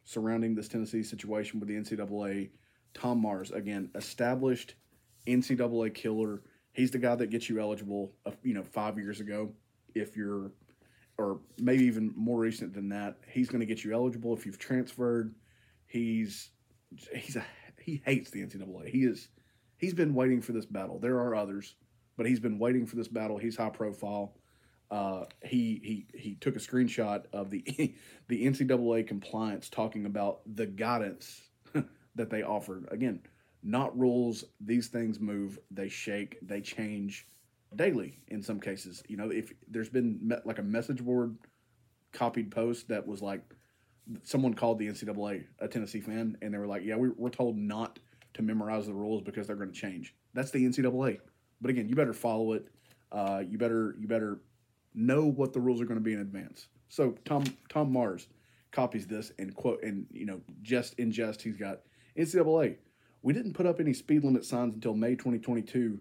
surrounding 0.04 0.54
this 0.54 0.68
Tennessee 0.68 1.02
situation 1.02 1.60
with 1.60 1.68
the 1.68 1.74
NCAA. 1.74 2.50
Tom 2.94 3.20
Mars, 3.20 3.50
again, 3.50 3.90
established 3.94 4.74
NCAA 5.26 5.94
killer. 5.94 6.42
He's 6.72 6.90
the 6.90 6.98
guy 6.98 7.14
that 7.16 7.30
gets 7.30 7.48
you 7.48 7.60
eligible, 7.60 8.12
uh, 8.26 8.32
you 8.42 8.54
know, 8.54 8.62
five 8.62 8.98
years 8.98 9.20
ago 9.20 9.52
if 9.94 10.16
you're 10.16 10.52
or 11.18 11.38
maybe 11.58 11.84
even 11.84 12.12
more 12.16 12.38
recent 12.38 12.72
than 12.72 12.88
that. 12.88 13.18
He's 13.28 13.50
going 13.50 13.60
to 13.60 13.66
get 13.66 13.84
you 13.84 13.92
eligible 13.92 14.32
if 14.34 14.46
you've 14.46 14.58
transferred. 14.58 15.34
He's 15.86 16.50
he's 17.14 17.36
a 17.36 17.44
he 17.82 18.02
hates 18.04 18.30
the 18.30 18.44
NCAA. 18.44 18.88
He 18.88 19.04
is 19.04 19.28
he's 19.76 19.94
been 19.94 20.14
waiting 20.14 20.40
for 20.40 20.52
this 20.52 20.66
battle. 20.66 20.98
There 20.98 21.18
are 21.18 21.34
others, 21.34 21.74
but 22.16 22.26
he's 22.26 22.40
been 22.40 22.58
waiting 22.58 22.86
for 22.86 22.96
this 22.96 23.08
battle. 23.08 23.38
He's 23.38 23.56
high 23.56 23.70
profile. 23.70 24.34
Uh, 24.90 25.24
he 25.44 25.80
he 25.84 26.06
he 26.18 26.34
took 26.34 26.56
a 26.56 26.58
screenshot 26.58 27.24
of 27.32 27.50
the 27.50 27.62
the 28.28 28.46
NCAA 28.46 29.06
compliance 29.06 29.68
talking 29.68 30.06
about 30.06 30.40
the 30.46 30.66
guidance 30.66 31.42
that 32.16 32.30
they 32.30 32.42
offered. 32.42 32.88
Again, 32.90 33.20
not 33.62 33.96
rules. 33.98 34.44
These 34.60 34.88
things 34.88 35.20
move. 35.20 35.58
They 35.70 35.88
shake. 35.88 36.38
They 36.42 36.60
change 36.60 37.26
daily 37.76 38.18
in 38.28 38.42
some 38.42 38.60
cases. 38.60 39.02
You 39.08 39.16
know, 39.16 39.30
if 39.30 39.52
there's 39.68 39.88
been 39.88 40.32
like 40.44 40.58
a 40.58 40.62
message 40.62 41.04
board 41.04 41.36
copied 42.12 42.50
post 42.50 42.88
that 42.88 43.06
was 43.06 43.22
like 43.22 43.42
someone 44.22 44.54
called 44.54 44.78
the 44.78 44.88
NCAA 44.88 45.44
a 45.60 45.68
Tennessee 45.68 46.00
fan 46.00 46.36
and 46.42 46.52
they 46.52 46.58
were 46.58 46.66
like, 46.66 46.82
yeah, 46.84 46.96
we, 46.96 47.10
we're 47.10 47.30
told 47.30 47.56
not 47.56 47.98
to 48.34 48.42
memorize 48.42 48.86
the 48.86 48.94
rules 48.94 49.22
because 49.22 49.46
they're 49.46 49.56
going 49.56 49.72
to 49.72 49.78
change. 49.78 50.14
That's 50.34 50.50
the 50.50 50.64
NCAA. 50.64 51.18
But 51.60 51.70
again, 51.70 51.88
you 51.88 51.94
better 51.94 52.12
follow 52.12 52.52
it. 52.52 52.66
Uh, 53.12 53.42
you 53.46 53.58
better 53.58 53.96
you 53.98 54.06
better 54.06 54.40
know 54.94 55.26
what 55.26 55.52
the 55.52 55.60
rules 55.60 55.80
are 55.80 55.86
going 55.86 55.98
to 55.98 56.04
be 56.04 56.14
in 56.14 56.20
advance. 56.20 56.68
So 56.88 57.16
Tom 57.24 57.44
Tom 57.68 57.92
Mars 57.92 58.28
copies 58.70 59.06
this 59.06 59.32
and 59.38 59.54
quote 59.54 59.82
and 59.82 60.06
you 60.10 60.26
know 60.26 60.40
just 60.62 60.94
in 60.98 61.10
jest 61.10 61.42
he's 61.42 61.56
got 61.56 61.80
NCAA. 62.16 62.76
We 63.22 63.32
didn't 63.32 63.52
put 63.52 63.66
up 63.66 63.80
any 63.80 63.92
speed 63.92 64.24
limit 64.24 64.44
signs 64.44 64.74
until 64.74 64.94
May 64.94 65.10
2022 65.10 66.00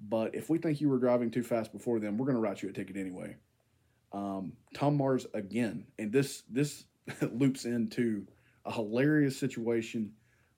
but 0.00 0.34
if 0.34 0.48
we 0.48 0.58
think 0.58 0.80
you 0.80 0.88
were 0.88 0.98
driving 0.98 1.30
too 1.30 1.42
fast 1.42 1.72
before 1.72 2.00
then, 2.00 2.16
we're 2.16 2.26
going 2.26 2.36
to 2.36 2.40
write 2.40 2.62
you 2.62 2.70
a 2.70 2.72
ticket 2.72 2.96
anyway. 2.96 3.36
Um, 4.12 4.54
Tom 4.74 4.96
Mars 4.96 5.26
again, 5.34 5.86
and 5.98 6.10
this 6.10 6.42
this 6.48 6.84
loops 7.32 7.64
into 7.64 8.26
a 8.64 8.72
hilarious 8.72 9.38
situation. 9.38 10.12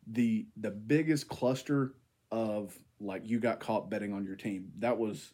The 0.07 0.47
the 0.57 0.71
biggest 0.71 1.29
cluster 1.29 1.95
of 2.31 2.79
like 3.03 3.23
you 3.25 3.41
got 3.41 3.61
caught 3.61 3.91
betting 3.91 4.13
on 4.13 4.25
your 4.25 4.37
team. 4.37 4.71
That 4.79 4.99
was 4.99 5.33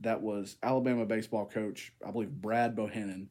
that 0.00 0.22
was 0.22 0.56
Alabama 0.62 1.04
baseball 1.04 1.46
coach, 1.46 1.92
I 2.06 2.10
believe 2.10 2.30
Brad 2.30 2.74
Bohannon, 2.74 3.26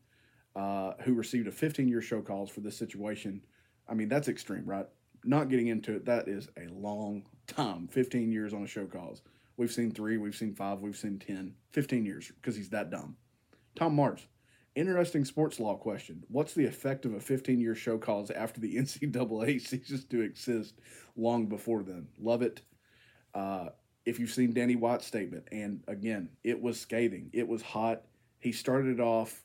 uh, 0.56 0.94
who 1.02 1.14
received 1.14 1.48
a 1.48 1.52
15 1.52 1.88
year 1.88 2.02
show 2.02 2.22
cause 2.22 2.50
for 2.50 2.62
this 2.62 2.78
situation. 2.78 3.42
I 3.88 3.96
mean, 3.96 4.08
that's 4.08 4.28
extreme, 4.28 4.66
right? 4.66 4.86
Not 5.26 5.50
getting 5.50 5.68
into 5.68 5.96
it, 5.96 6.06
that 6.06 6.28
is 6.28 6.48
a 6.58 6.72
long 6.72 7.24
time 7.48 7.88
15 7.88 8.32
years 8.32 8.54
on 8.54 8.64
a 8.64 8.68
show 8.68 8.86
cause. 8.86 9.22
We've 9.58 9.72
seen 9.72 9.92
three, 9.92 10.18
we've 10.18 10.36
seen 10.36 10.54
five, 10.54 10.80
we've 10.80 10.96
seen 10.96 11.20
10, 11.20 11.54
15 11.72 12.06
years 12.06 12.32
because 12.36 12.56
he's 12.56 12.70
that 12.70 12.92
dumb. 12.92 13.18
Tom 13.76 13.96
Mars, 13.96 14.26
interesting 14.76 15.26
sports 15.26 15.60
law 15.60 15.76
question. 15.76 16.24
What's 16.30 16.54
the 16.54 16.66
effect 16.66 17.06
of 17.06 17.14
a 17.14 17.20
15 17.20 17.60
year 17.60 17.76
show 17.76 17.98
cause 17.98 18.32
after 18.32 18.62
the 18.62 18.76
NCAA 18.78 19.60
ceases 19.60 20.06
to 20.06 20.22
exist 20.22 20.76
long 21.16 21.48
before 21.48 21.84
then? 21.84 22.08
Love 22.20 22.42
it. 22.42 22.62
Uh, 23.34 23.70
if 24.06 24.20
you've 24.20 24.32
seen 24.32 24.54
Danny 24.54 24.76
White's 24.76 25.06
statement, 25.06 25.48
and 25.52 25.84
again, 25.88 26.30
it 26.44 26.62
was 26.62 26.80
scathing, 26.80 27.30
it 27.34 27.48
was 27.48 27.62
hot. 27.62 28.04
He 28.40 28.52
started 28.52 29.00
it 29.00 29.02
off 29.02 29.44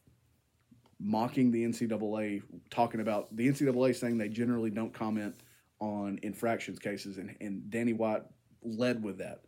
mocking 1.00 1.50
the 1.50 1.64
NCAA, 1.64 2.42
talking 2.70 3.00
about 3.00 3.34
the 3.36 3.48
NCAA 3.48 3.94
saying 3.96 4.18
they 4.18 4.28
generally 4.28 4.70
don't 4.70 4.94
comment 4.94 5.34
on 5.80 6.18
infractions 6.22 6.78
cases, 6.78 7.18
and, 7.18 7.34
and 7.40 7.68
Danny 7.70 7.92
White 7.92 8.22
led 8.62 9.02
with 9.02 9.18
that. 9.18 9.40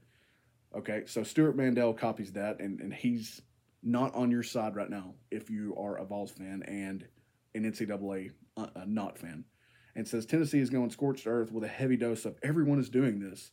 Okay, 0.76 1.04
so 1.06 1.22
Stuart 1.22 1.56
Mandel 1.56 1.94
copies 1.94 2.32
that, 2.32 2.60
and, 2.60 2.80
and 2.80 2.92
he's 2.92 3.40
not 3.82 4.14
on 4.14 4.30
your 4.30 4.42
side 4.42 4.74
right 4.74 4.90
now 4.90 5.14
if 5.30 5.48
you 5.48 5.74
are 5.78 5.96
a 5.98 6.04
Vols 6.04 6.32
fan 6.32 6.62
and 6.64 7.06
an 7.54 7.70
NCAA 7.70 8.32
uh, 8.56 8.66
uh, 8.74 8.84
not 8.86 9.16
fan. 9.16 9.44
And 9.94 10.06
says 10.06 10.26
Tennessee 10.26 10.58
is 10.58 10.68
going 10.68 10.90
scorched 10.90 11.26
earth 11.26 11.52
with 11.52 11.64
a 11.64 11.68
heavy 11.68 11.96
dose 11.96 12.26
of 12.26 12.36
everyone 12.42 12.78
is 12.78 12.90
doing 12.90 13.18
this. 13.18 13.52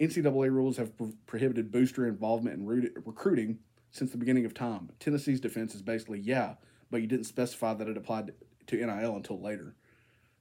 NCAA 0.00 0.50
rules 0.50 0.76
have 0.76 0.96
pro- 0.96 1.12
prohibited 1.26 1.70
booster 1.70 2.06
involvement 2.06 2.58
in 2.58 2.66
re- 2.66 2.90
recruiting 3.04 3.58
since 3.90 4.10
the 4.10 4.18
beginning 4.18 4.44
of 4.44 4.54
time. 4.54 4.90
Tennessee's 5.00 5.40
defense 5.40 5.74
is 5.74 5.82
basically, 5.82 6.20
yeah, 6.20 6.54
but 6.90 7.00
you 7.00 7.06
didn't 7.06 7.26
specify 7.26 7.74
that 7.74 7.88
it 7.88 7.96
applied 7.96 8.32
to 8.66 8.76
NIL 8.76 9.16
until 9.16 9.40
later. 9.40 9.74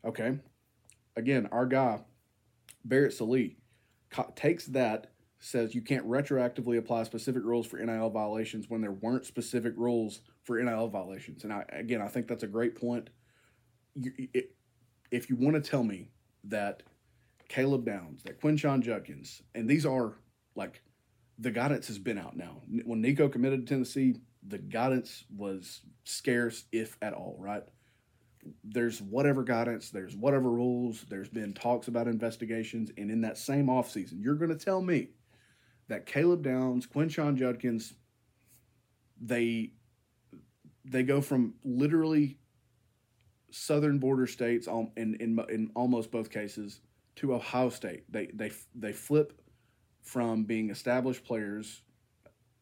Okay. 0.04 0.38
Again, 1.15 1.48
our 1.52 1.65
guy, 1.65 2.02
Barrett 2.84 3.13
Sallee, 3.13 3.58
co- 4.10 4.32
takes 4.36 4.65
that 4.68 5.12
says 5.39 5.76
you 5.76 5.82
can't 5.82 6.08
retroactively 6.08 6.78
apply 6.78 7.04
specific 7.04 7.44
rules 7.44 7.68
for 7.68 7.78
NIL 7.78 8.10
violations 8.10 8.70
when 8.70 8.82
there 8.82 8.91
weren't 8.91 9.26
specific 9.26 9.74
rules 9.78 10.22
for 10.44 10.62
NIL 10.62 10.88
violations. 10.88 11.44
And 11.44 11.54
I, 11.54 11.65
again, 11.70 12.02
I 12.02 12.08
think 12.08 12.28
that's 12.28 12.44
a 12.44 12.48
great 12.48 12.76
point. 12.76 13.10
You, 13.94 14.12
it, 14.34 14.56
if 15.12 15.30
you 15.30 15.36
want 15.36 15.56
to 15.56 15.70
tell 15.70 15.84
me 15.84 16.10
that 16.46 16.84
Caleb 17.50 17.86
Downs, 17.86 18.24
that 18.24 18.42
Quinshon 18.42 18.82
Judkins, 18.82 19.42
and 19.54 19.70
these 19.70 19.86
are 19.86 20.18
like 20.56 20.82
the 21.38 21.52
guidance 21.52 21.88
has 21.88 22.00
been 22.00 22.18
out 22.18 22.38
now. 22.38 22.62
When 22.86 23.02
Nico 23.02 23.28
committed 23.28 23.62
to 23.62 23.74
Tennessee, 23.74 24.16
the 24.48 24.58
guidance 24.58 25.26
was 25.36 25.82
scarce, 26.04 26.66
if 26.72 26.98
at 27.02 27.14
all, 27.14 27.36
right? 27.40 27.64
There's 28.64 29.02
whatever 29.02 29.44
guidance, 29.44 29.90
there's 29.90 30.16
whatever 30.16 30.50
rules, 30.50 31.06
there's 31.10 31.30
been 31.30 31.54
talks 31.54 31.88
about 31.88 32.08
investigations, 32.08 32.92
and 32.98 33.12
in 33.12 33.22
that 33.22 33.38
same 33.38 33.68
offseason, 33.68 34.24
you're 34.24 34.36
going 34.36 34.56
to 34.56 34.66
tell 34.66 34.82
me 34.82 35.10
that 35.88 36.06
Caleb 36.06 36.44
Downs, 36.44 36.88
Quinshon 36.88 37.36
Judkins, 37.36 37.94
they 39.20 39.72
they 40.84 41.04
go 41.04 41.22
from 41.22 41.56
literally 41.64 42.38
southern 43.50 43.98
border 43.98 44.28
states 44.28 44.68
in, 44.68 45.16
in, 45.20 45.40
in 45.50 45.72
almost 45.76 46.12
both 46.12 46.30
cases 46.30 46.82
to 47.17 47.34
Ohio 47.34 47.69
State. 47.69 48.04
They 48.12 48.28
they 48.34 48.51
they 48.73 48.93
flip 48.93 49.41
from 50.01 50.43
being 50.43 50.69
established 50.69 51.23
players 51.23 51.82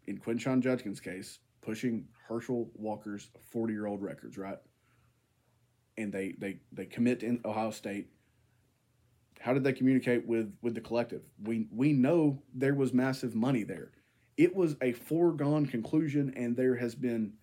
in 0.05 0.17
Quinshon 0.17 0.61
Judkins' 0.61 0.99
case, 0.99 1.39
pushing 1.61 2.07
Herschel 2.27 2.69
Walker's 2.75 3.29
40 3.51 3.73
year 3.73 3.85
old 3.85 4.01
records, 4.01 4.37
right? 4.37 4.57
And 5.97 6.11
they 6.11 6.35
they 6.37 6.59
they 6.71 6.85
commit 6.85 7.19
to 7.21 7.39
Ohio 7.45 7.71
State. 7.71 8.07
How 9.39 9.53
did 9.53 9.63
they 9.63 9.73
communicate 9.73 10.25
with 10.25 10.53
with 10.61 10.75
the 10.75 10.81
collective? 10.81 11.23
We 11.41 11.67
we 11.71 11.93
know 11.93 12.41
there 12.53 12.75
was 12.75 12.93
massive 12.93 13.35
money 13.35 13.63
there. 13.63 13.91
It 14.37 14.55
was 14.55 14.75
a 14.81 14.93
foregone 14.93 15.67
conclusion, 15.67 16.33
and 16.35 16.55
there 16.55 16.75
has 16.75 16.95
been 16.95 17.33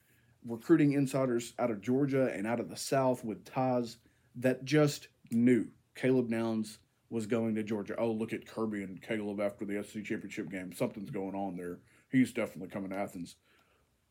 recruiting 0.45 0.93
insiders 0.93 1.53
out 1.59 1.71
of 1.71 1.81
Georgia 1.81 2.33
and 2.35 2.47
out 2.47 2.61
of 2.61 2.69
the 2.69 2.77
South 2.77 3.25
with 3.25 3.45
ties 3.45 3.99
that 4.37 4.65
just 4.65 5.09
knew 5.31 5.67
Caleb 5.95 6.31
Downs 6.31 6.79
was 7.11 7.27
going 7.27 7.57
to 7.57 7.63
Georgia. 7.63 7.97
Oh, 7.99 8.13
look 8.13 8.33
at 8.33 8.47
Kirby 8.47 8.85
and 8.85 9.03
Caleb 9.03 9.41
after 9.41 9.65
the 9.65 9.83
SEC 9.83 10.05
championship 10.05 10.49
game. 10.49 10.73
Something's 10.73 11.11
going 11.11 11.35
on 11.35 11.57
there. 11.57 11.79
He's 12.11 12.33
definitely 12.33 12.69
coming 12.69 12.91
to 12.91 12.97
Athens. 12.97 13.37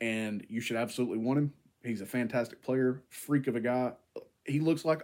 And 0.01 0.45
you 0.49 0.61
should 0.61 0.75
absolutely 0.77 1.17
want 1.17 1.39
him. 1.39 1.53
He's 1.83 2.01
a 2.01 2.05
fantastic 2.05 2.61
player, 2.61 3.01
freak 3.09 3.47
of 3.47 3.55
a 3.55 3.61
guy. 3.61 3.93
He 4.45 4.59
looks 4.59 4.83
like 4.83 5.03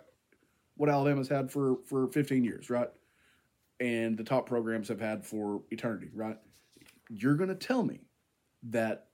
what 0.75 0.89
Alabama's 0.89 1.29
had 1.29 1.49
for, 1.51 1.77
for 1.85 2.07
15 2.07 2.43
years, 2.43 2.69
right? 2.69 2.89
And 3.79 4.17
the 4.17 4.23
top 4.23 4.45
programs 4.45 4.89
have 4.89 4.99
had 4.99 5.25
for 5.25 5.61
eternity, 5.71 6.09
right? 6.13 6.37
You're 7.09 7.35
going 7.35 7.49
to 7.49 7.55
tell 7.55 7.83
me 7.83 8.01
that 8.63 9.07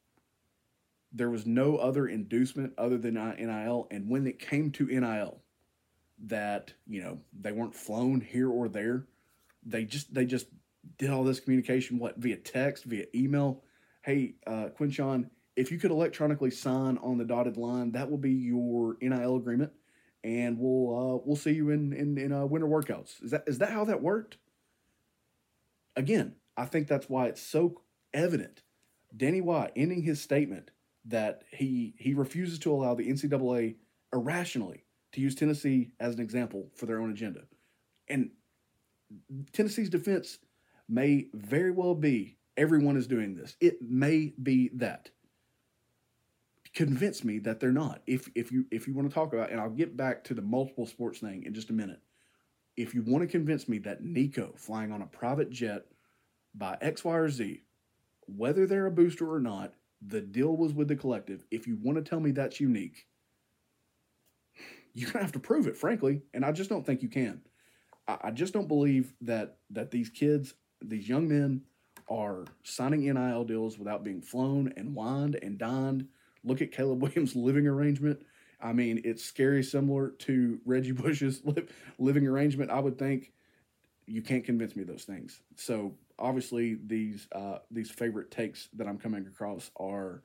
there 1.13 1.29
was 1.29 1.45
no 1.45 1.77
other 1.77 2.07
inducement 2.07 2.73
other 2.77 2.97
than 2.97 3.15
NIL. 3.15 3.87
And 3.91 4.09
when 4.09 4.25
it 4.25 4.39
came 4.39 4.71
to 4.71 4.85
NIL, 4.85 5.41
that 6.27 6.73
you 6.87 7.01
know 7.01 7.19
they 7.39 7.51
weren't 7.51 7.75
flown 7.75 8.21
here 8.21 8.49
or 8.49 8.69
there. 8.69 9.05
They 9.63 9.85
just 9.85 10.13
they 10.13 10.25
just 10.25 10.47
did 10.97 11.09
all 11.09 11.23
this 11.23 11.39
communication 11.39 11.99
what 11.99 12.17
via 12.17 12.37
text, 12.37 12.85
via 12.85 13.05
email. 13.13 13.63
Hey, 14.03 14.35
uh, 14.47 14.69
Quinshon, 14.77 15.29
if 15.55 15.71
you 15.71 15.77
could 15.77 15.91
electronically 15.91 16.51
sign 16.51 16.97
on 16.97 17.17
the 17.17 17.25
dotted 17.25 17.57
line, 17.57 17.91
that 17.91 18.09
will 18.09 18.17
be 18.17 18.31
your 18.31 18.97
NIL 19.01 19.35
agreement, 19.35 19.71
and 20.23 20.57
we'll 20.59 21.15
uh, 21.15 21.21
we'll 21.25 21.35
see 21.35 21.51
you 21.51 21.69
in 21.69 21.93
in, 21.93 22.17
in 22.17 22.31
uh, 22.31 22.45
winter 22.45 22.67
workouts. 22.67 23.23
Is 23.23 23.31
that 23.31 23.43
is 23.47 23.57
that 23.59 23.71
how 23.71 23.85
that 23.85 24.01
worked? 24.01 24.37
Again, 25.95 26.35
I 26.55 26.65
think 26.65 26.87
that's 26.87 27.09
why 27.09 27.27
it's 27.27 27.41
so 27.41 27.81
evident. 28.13 28.63
Danny 29.15 29.41
White 29.41 29.73
ending 29.75 30.03
his 30.03 30.21
statement 30.21 30.71
that 31.05 31.43
he 31.51 31.93
he 31.97 32.13
refuses 32.13 32.59
to 32.59 32.71
allow 32.71 32.95
the 32.95 33.09
NCAA 33.09 33.75
irrationally 34.13 34.85
to 35.13 35.21
use 35.21 35.35
Tennessee 35.35 35.91
as 35.99 36.15
an 36.15 36.21
example 36.21 36.69
for 36.75 36.85
their 36.85 37.01
own 37.01 37.11
agenda. 37.11 37.41
And 38.07 38.31
Tennessee's 39.53 39.89
defense 39.89 40.39
may 40.87 41.27
very 41.33 41.71
well 41.71 41.95
be 41.95 42.37
everyone 42.57 42.97
is 42.97 43.07
doing 43.07 43.35
this. 43.35 43.55
It 43.59 43.81
may 43.81 44.33
be 44.41 44.69
that. 44.75 45.09
Convince 46.73 47.23
me 47.23 47.39
that 47.39 47.59
they're 47.59 47.71
not. 47.71 48.01
If 48.07 48.29
if 48.33 48.51
you 48.51 48.65
if 48.71 48.87
you 48.87 48.93
want 48.93 49.09
to 49.09 49.13
talk 49.13 49.33
about, 49.33 49.51
and 49.51 49.59
I'll 49.59 49.69
get 49.69 49.97
back 49.97 50.23
to 50.25 50.33
the 50.33 50.41
multiple 50.41 50.85
sports 50.85 51.19
thing 51.19 51.43
in 51.43 51.53
just 51.53 51.69
a 51.69 51.73
minute. 51.73 51.99
If 52.77 52.93
you 52.95 53.03
want 53.05 53.23
to 53.23 53.27
convince 53.27 53.67
me 53.67 53.79
that 53.79 54.03
Nico 54.03 54.53
flying 54.55 54.93
on 54.93 55.01
a 55.01 55.07
private 55.07 55.49
jet 55.49 55.85
by 56.55 56.77
X, 56.79 57.03
Y, 57.03 57.13
or 57.13 57.29
Z, 57.29 57.61
whether 58.25 58.65
they're 58.65 58.85
a 58.85 58.91
booster 58.91 59.29
or 59.29 59.39
not, 59.39 59.73
the 60.01 60.21
deal 60.21 60.55
was 60.55 60.73
with 60.73 60.87
the 60.87 60.95
collective. 60.95 61.43
If 61.51 61.67
you 61.67 61.77
want 61.81 61.97
to 61.97 62.09
tell 62.09 62.21
me 62.21 62.31
that's 62.31 62.61
unique, 62.61 63.05
you're 64.93 65.11
gonna 65.11 65.23
have 65.23 65.33
to 65.33 65.39
prove 65.39 65.67
it, 65.67 65.77
frankly. 65.77 66.21
And 66.33 66.45
I 66.45 66.51
just 66.51 66.69
don't 66.69 66.85
think 66.85 67.01
you 67.01 67.09
can. 67.09 67.41
I, 68.07 68.17
I 68.25 68.31
just 68.31 68.53
don't 68.53 68.67
believe 68.67 69.13
that 69.21 69.57
that 69.71 69.91
these 69.91 70.09
kids, 70.09 70.53
these 70.81 71.07
young 71.07 71.27
men, 71.27 71.61
are 72.09 72.45
signing 72.63 73.01
NIL 73.01 73.45
deals 73.45 73.77
without 73.77 74.03
being 74.03 74.21
flown 74.21 74.73
and 74.75 74.93
wined 74.93 75.39
and 75.41 75.57
dined. 75.57 76.07
Look 76.43 76.61
at 76.61 76.71
Caleb 76.71 77.01
Williams' 77.01 77.35
living 77.35 77.67
arrangement. 77.67 78.21
I 78.59 78.73
mean, 78.73 79.01
it's 79.03 79.23
scary 79.23 79.63
similar 79.63 80.09
to 80.09 80.59
Reggie 80.65 80.91
Bush's 80.91 81.41
living 81.97 82.27
arrangement. 82.27 82.69
I 82.69 82.79
would 82.79 82.97
think 82.99 83.31
you 84.05 84.21
can't 84.21 84.43
convince 84.43 84.75
me 84.75 84.83
those 84.83 85.03
things. 85.03 85.41
So 85.55 85.95
obviously, 86.19 86.77
these 86.85 87.27
uh, 87.33 87.59
these 87.71 87.89
favorite 87.89 88.29
takes 88.29 88.69
that 88.75 88.87
I'm 88.87 88.97
coming 88.97 89.25
across 89.25 89.71
are 89.77 90.21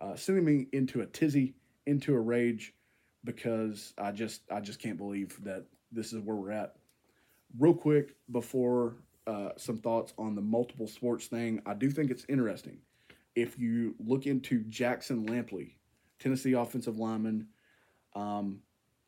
uh, 0.00 0.16
sending 0.16 0.44
me 0.44 0.66
into 0.72 1.00
a 1.00 1.06
tizzy, 1.06 1.54
into 1.86 2.14
a 2.14 2.20
rage 2.20 2.74
because 3.24 3.92
I 3.98 4.12
just 4.12 4.42
I 4.50 4.60
just 4.60 4.80
can't 4.80 4.96
believe 4.96 5.42
that 5.44 5.64
this 5.92 6.12
is 6.12 6.20
where 6.20 6.36
we're 6.36 6.52
at. 6.52 6.76
Real 7.58 7.74
quick 7.74 8.14
before 8.30 8.96
uh, 9.26 9.50
some 9.56 9.78
thoughts 9.78 10.12
on 10.18 10.34
the 10.34 10.40
multiple 10.40 10.86
sports 10.86 11.26
thing, 11.26 11.60
I 11.66 11.74
do 11.74 11.90
think 11.90 12.10
it's 12.10 12.24
interesting. 12.28 12.78
If 13.34 13.58
you 13.58 13.94
look 13.98 14.26
into 14.26 14.64
Jackson 14.64 15.26
Lampley, 15.26 15.72
Tennessee 16.18 16.52
offensive 16.52 16.98
lineman, 16.98 17.48
um, 18.14 18.60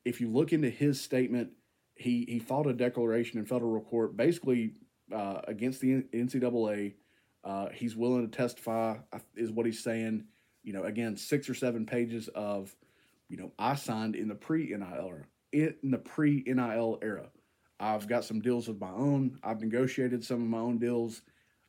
if 0.05 0.20
you 0.20 0.29
look 0.29 0.53
into 0.53 0.70
his 0.70 1.01
statement, 1.01 1.51
he 1.94 2.25
he 2.29 2.38
filed 2.38 2.66
a 2.66 2.72
declaration 2.72 3.38
in 3.38 3.46
federal 3.46 3.81
court 3.81 4.16
basically 4.16 4.75
uh, 5.14 5.40
against 5.48 5.81
the 5.81 6.03
NCAA. 6.12 6.94
Uh, 7.44 7.68
he's 7.72 7.96
willing 7.96 8.29
to 8.29 8.37
testify, 8.37 8.96
is 9.35 9.51
what 9.51 9.66
he's 9.66 9.83
saying. 9.83 10.25
You 10.62 10.72
know, 10.72 10.85
again, 10.85 11.16
six 11.16 11.48
or 11.48 11.55
seven 11.55 11.87
pages 11.87 12.29
of 12.29 12.75
you 13.33 13.38
know, 13.38 13.51
I 13.59 13.77
signed 13.77 14.14
in 14.14 14.29
the 14.29 14.35
pre 14.35 14.66
NIL 14.66 14.87
era. 14.95 15.25
In 15.53 15.90
the 15.90 15.97
pre 15.97 16.45
NIL 16.47 16.99
era, 17.01 17.31
I've 17.81 18.07
got 18.07 18.27
some 18.27 18.42
deals 18.42 18.68
of 18.68 18.79
my 18.79 18.90
own. 18.90 19.38
I've 19.42 19.62
negotiated 19.62 20.23
some 20.23 20.42
of 20.42 20.49
my 20.49 20.59
own 20.59 20.77
deals. 20.77 21.23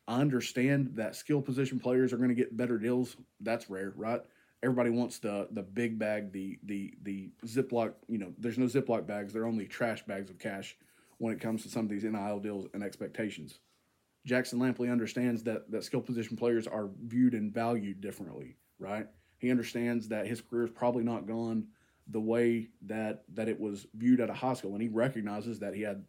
I 0.06 0.20
understand 0.20 0.90
that 0.96 1.16
skill 1.16 1.40
position 1.40 1.80
players 1.80 2.12
are 2.12 2.18
going 2.18 2.28
to 2.28 2.34
get 2.34 2.54
better 2.54 2.76
deals. 2.76 3.16
That's 3.40 3.70
rare, 3.70 3.94
right? 3.96 4.20
Everybody 4.62 4.90
wants 4.90 5.18
the 5.18 5.48
the 5.52 5.62
big 5.62 5.98
bag, 5.98 6.32
the 6.32 6.58
the 6.64 6.92
the 7.02 7.30
Ziploc. 7.46 7.94
You 8.08 8.18
know, 8.18 8.34
there's 8.36 8.58
no 8.58 8.66
Ziploc 8.66 9.06
bags. 9.06 9.32
They're 9.32 9.46
only 9.46 9.66
trash 9.66 10.04
bags 10.04 10.28
of 10.28 10.38
cash 10.38 10.76
when 11.16 11.32
it 11.32 11.40
comes 11.40 11.62
to 11.62 11.70
some 11.70 11.86
of 11.86 11.90
these 11.90 12.04
NIL 12.04 12.40
deals 12.40 12.66
and 12.74 12.82
expectations. 12.82 13.58
Jackson 14.26 14.58
Lampley 14.58 14.92
understands 14.92 15.42
that 15.44 15.70
that 15.70 15.84
skill 15.84 16.02
position 16.02 16.36
players 16.36 16.66
are 16.66 16.90
viewed 17.04 17.32
and 17.32 17.54
valued 17.54 18.02
differently, 18.02 18.58
right? 18.78 19.06
He 19.38 19.50
understands 19.50 20.08
that 20.08 20.26
his 20.26 20.40
career 20.40 20.64
is 20.64 20.70
probably 20.70 21.04
not 21.04 21.26
gone 21.26 21.68
the 22.08 22.20
way 22.20 22.68
that 22.82 23.24
that 23.34 23.48
it 23.48 23.58
was 23.58 23.86
viewed 23.94 24.20
at 24.20 24.30
a 24.30 24.34
high 24.34 24.54
school, 24.54 24.72
and 24.72 24.82
he 24.82 24.88
recognizes 24.88 25.58
that 25.60 25.74
he 25.74 25.82
had 25.82 26.04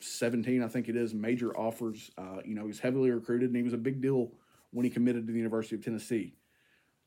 17, 0.00 0.62
I 0.62 0.68
think 0.68 0.88
it 0.88 0.96
is, 0.96 1.12
major 1.12 1.56
offers. 1.56 2.10
Uh, 2.16 2.38
you 2.44 2.54
know, 2.54 2.66
he's 2.66 2.78
heavily 2.78 3.10
recruited, 3.10 3.48
and 3.48 3.56
he 3.56 3.62
was 3.62 3.72
a 3.72 3.78
big 3.78 4.00
deal 4.00 4.32
when 4.70 4.84
he 4.84 4.90
committed 4.90 5.26
to 5.26 5.32
the 5.32 5.38
University 5.38 5.76
of 5.76 5.84
Tennessee. 5.84 6.34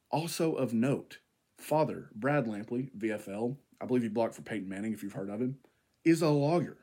Also 0.10 0.54
of 0.54 0.74
note, 0.74 1.20
father 1.58 2.10
Brad 2.16 2.46
Lampley, 2.46 2.92
VFL, 2.98 3.56
I 3.80 3.86
believe 3.86 4.04
he 4.04 4.10
blocked 4.10 4.36
for 4.36 4.42
Peyton 4.42 4.68
Manning, 4.68 4.94
if 4.94 5.04
you've 5.04 5.14
heard 5.14 5.30
of 5.30 5.42
him, 5.42 5.58
is 6.04 6.22
a 6.22 6.30
lawyer. 6.30 6.78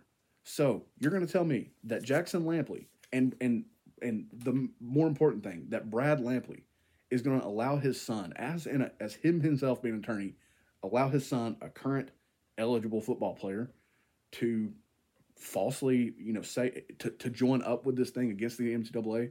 So 0.44 0.84
you're 0.98 1.10
going 1.10 1.26
to 1.26 1.32
tell 1.32 1.44
me 1.44 1.70
that 1.84 2.02
Jackson 2.02 2.44
Lampley 2.44 2.86
and 3.12 3.34
and 3.40 3.64
and 4.00 4.26
the 4.32 4.68
more 4.80 5.06
important 5.06 5.42
thing 5.42 5.66
that 5.70 5.90
Brad 5.90 6.20
Lampley 6.20 6.62
is 7.10 7.22
going 7.22 7.40
to 7.40 7.46
allow 7.46 7.76
his 7.76 8.00
son, 8.00 8.32
as 8.36 8.66
in 8.66 8.90
as 9.00 9.14
him 9.14 9.40
himself 9.40 9.82
being 9.82 9.94
an 9.94 10.00
attorney, 10.00 10.34
allow 10.82 11.08
his 11.08 11.26
son, 11.26 11.56
a 11.60 11.68
current 11.68 12.10
eligible 12.58 13.00
football 13.00 13.34
player, 13.34 13.70
to 14.32 14.72
falsely, 15.36 16.12
you 16.18 16.32
know, 16.32 16.42
say 16.42 16.84
to, 16.98 17.10
to 17.10 17.30
join 17.30 17.62
up 17.62 17.86
with 17.86 17.96
this 17.96 18.10
thing 18.10 18.30
against 18.30 18.58
the 18.58 18.74
NCAA. 18.74 19.30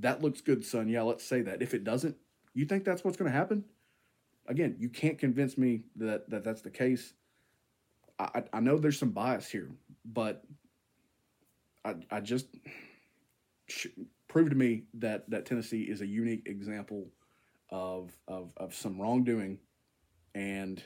That 0.00 0.22
looks 0.22 0.40
good, 0.40 0.64
son. 0.64 0.88
Yeah, 0.88 1.02
let's 1.02 1.24
say 1.24 1.42
that. 1.42 1.62
If 1.62 1.72
it 1.72 1.84
doesn't, 1.84 2.16
you 2.52 2.66
think 2.66 2.84
that's 2.84 3.04
what's 3.04 3.16
going 3.16 3.30
to 3.30 3.36
happen? 3.36 3.64
Again, 4.46 4.76
you 4.78 4.88
can't 4.88 5.18
convince 5.18 5.56
me 5.56 5.84
that, 5.96 6.28
that 6.30 6.44
that's 6.44 6.62
the 6.62 6.70
case. 6.70 7.14
I, 8.18 8.42
I 8.52 8.60
know 8.60 8.76
there's 8.76 8.98
some 8.98 9.10
bias 9.10 9.48
here, 9.48 9.70
but 10.04 10.44
I, 11.84 11.94
I 12.10 12.20
just 12.20 12.46
prove 14.34 14.50
to 14.50 14.56
me 14.56 14.82
that 14.94 15.30
that 15.30 15.46
Tennessee 15.46 15.82
is 15.82 16.00
a 16.00 16.06
unique 16.06 16.42
example 16.46 17.06
of 17.70 18.10
of 18.26 18.50
of 18.56 18.74
some 18.74 19.00
wrongdoing, 19.00 19.60
and 20.34 20.82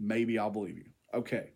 maybe 0.00 0.36
I'll 0.36 0.50
believe 0.50 0.76
you. 0.76 0.90
Okay, 1.14 1.52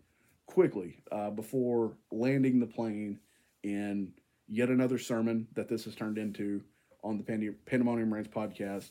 quickly 0.47 1.03
uh, 1.11 1.31
before 1.31 1.97
landing 2.13 2.61
the 2.61 2.69
plane 2.69 3.19
in 3.65 4.13
yet 4.47 4.69
another 4.69 4.97
sermon 4.97 5.49
that 5.55 5.69
this 5.69 5.87
has 5.87 5.97
turned 5.97 6.19
into 6.19 6.63
on 7.03 7.19
the 7.19 7.25
Pand- 7.25 7.57
Pandemonium 7.67 8.15
Rants 8.15 8.31
podcast. 8.31 8.91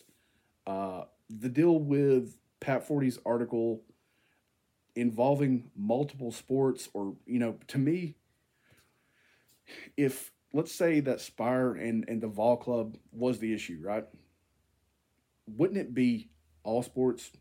Uh, 0.68 1.06
the 1.30 1.48
deal 1.48 1.80
with 1.80 2.38
Pat 2.60 2.86
Forde's 2.86 3.20
article 3.26 3.84
involving 4.98 5.72
multiple 5.78 6.34
sports, 6.34 6.90
or, 6.94 7.16
you 7.26 7.40
know, 7.40 7.56
to 7.68 7.78
me, 7.78 8.16
if 9.96 10.32
let's 10.54 10.74
say 10.74 11.00
that 11.02 11.22
Spyre 11.22 11.76
and, 11.76 12.06
and 12.08 12.22
the 12.22 12.28
Vol 12.28 12.58
Club 12.58 12.98
was 13.12 13.40
the 13.40 13.54
issue, 13.54 13.80
right? 13.82 14.06
Wouldn't 15.48 15.80
it 15.80 15.94
be 15.94 16.30
all 16.64 16.84
sports 16.84 17.32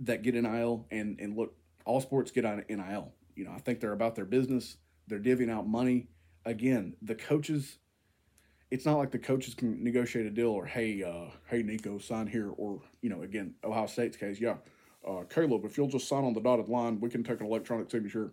that 0.00 0.22
get 0.22 0.34
NIL 0.34 0.86
and, 0.90 1.18
and 1.20 1.36
look, 1.36 1.54
all 1.84 2.00
sports 2.00 2.30
get 2.30 2.44
on 2.44 2.64
NIL? 2.68 3.12
You 3.36 3.44
know, 3.44 3.52
I 3.52 3.58
think 3.58 3.80
they're 3.80 3.92
about 3.92 4.14
their 4.14 4.24
business, 4.24 4.76
they're 5.08 5.20
divvying 5.20 5.50
out 5.50 5.66
money. 5.66 6.08
Again, 6.44 6.94
the 7.02 7.14
coaches, 7.14 7.78
it's 8.70 8.84
not 8.84 8.98
like 8.98 9.12
the 9.12 9.18
coaches 9.18 9.54
can 9.54 9.82
negotiate 9.82 10.26
a 10.26 10.30
deal 10.30 10.48
or, 10.48 10.66
hey, 10.66 11.02
uh, 11.02 11.30
hey, 11.48 11.62
Nico, 11.62 11.98
sign 11.98 12.26
here. 12.26 12.50
Or, 12.56 12.80
you 13.00 13.10
know, 13.10 13.22
again, 13.22 13.54
Ohio 13.62 13.86
State's 13.86 14.16
case, 14.16 14.40
yeah, 14.40 14.56
uh, 15.06 15.22
Caleb, 15.28 15.64
if 15.64 15.76
you'll 15.76 15.88
just 15.88 16.08
sign 16.08 16.24
on 16.24 16.32
the 16.32 16.40
dotted 16.40 16.68
line, 16.68 17.00
we 17.00 17.10
can 17.10 17.22
take 17.22 17.40
an 17.40 17.46
electronic 17.46 17.90
signature. 17.90 18.32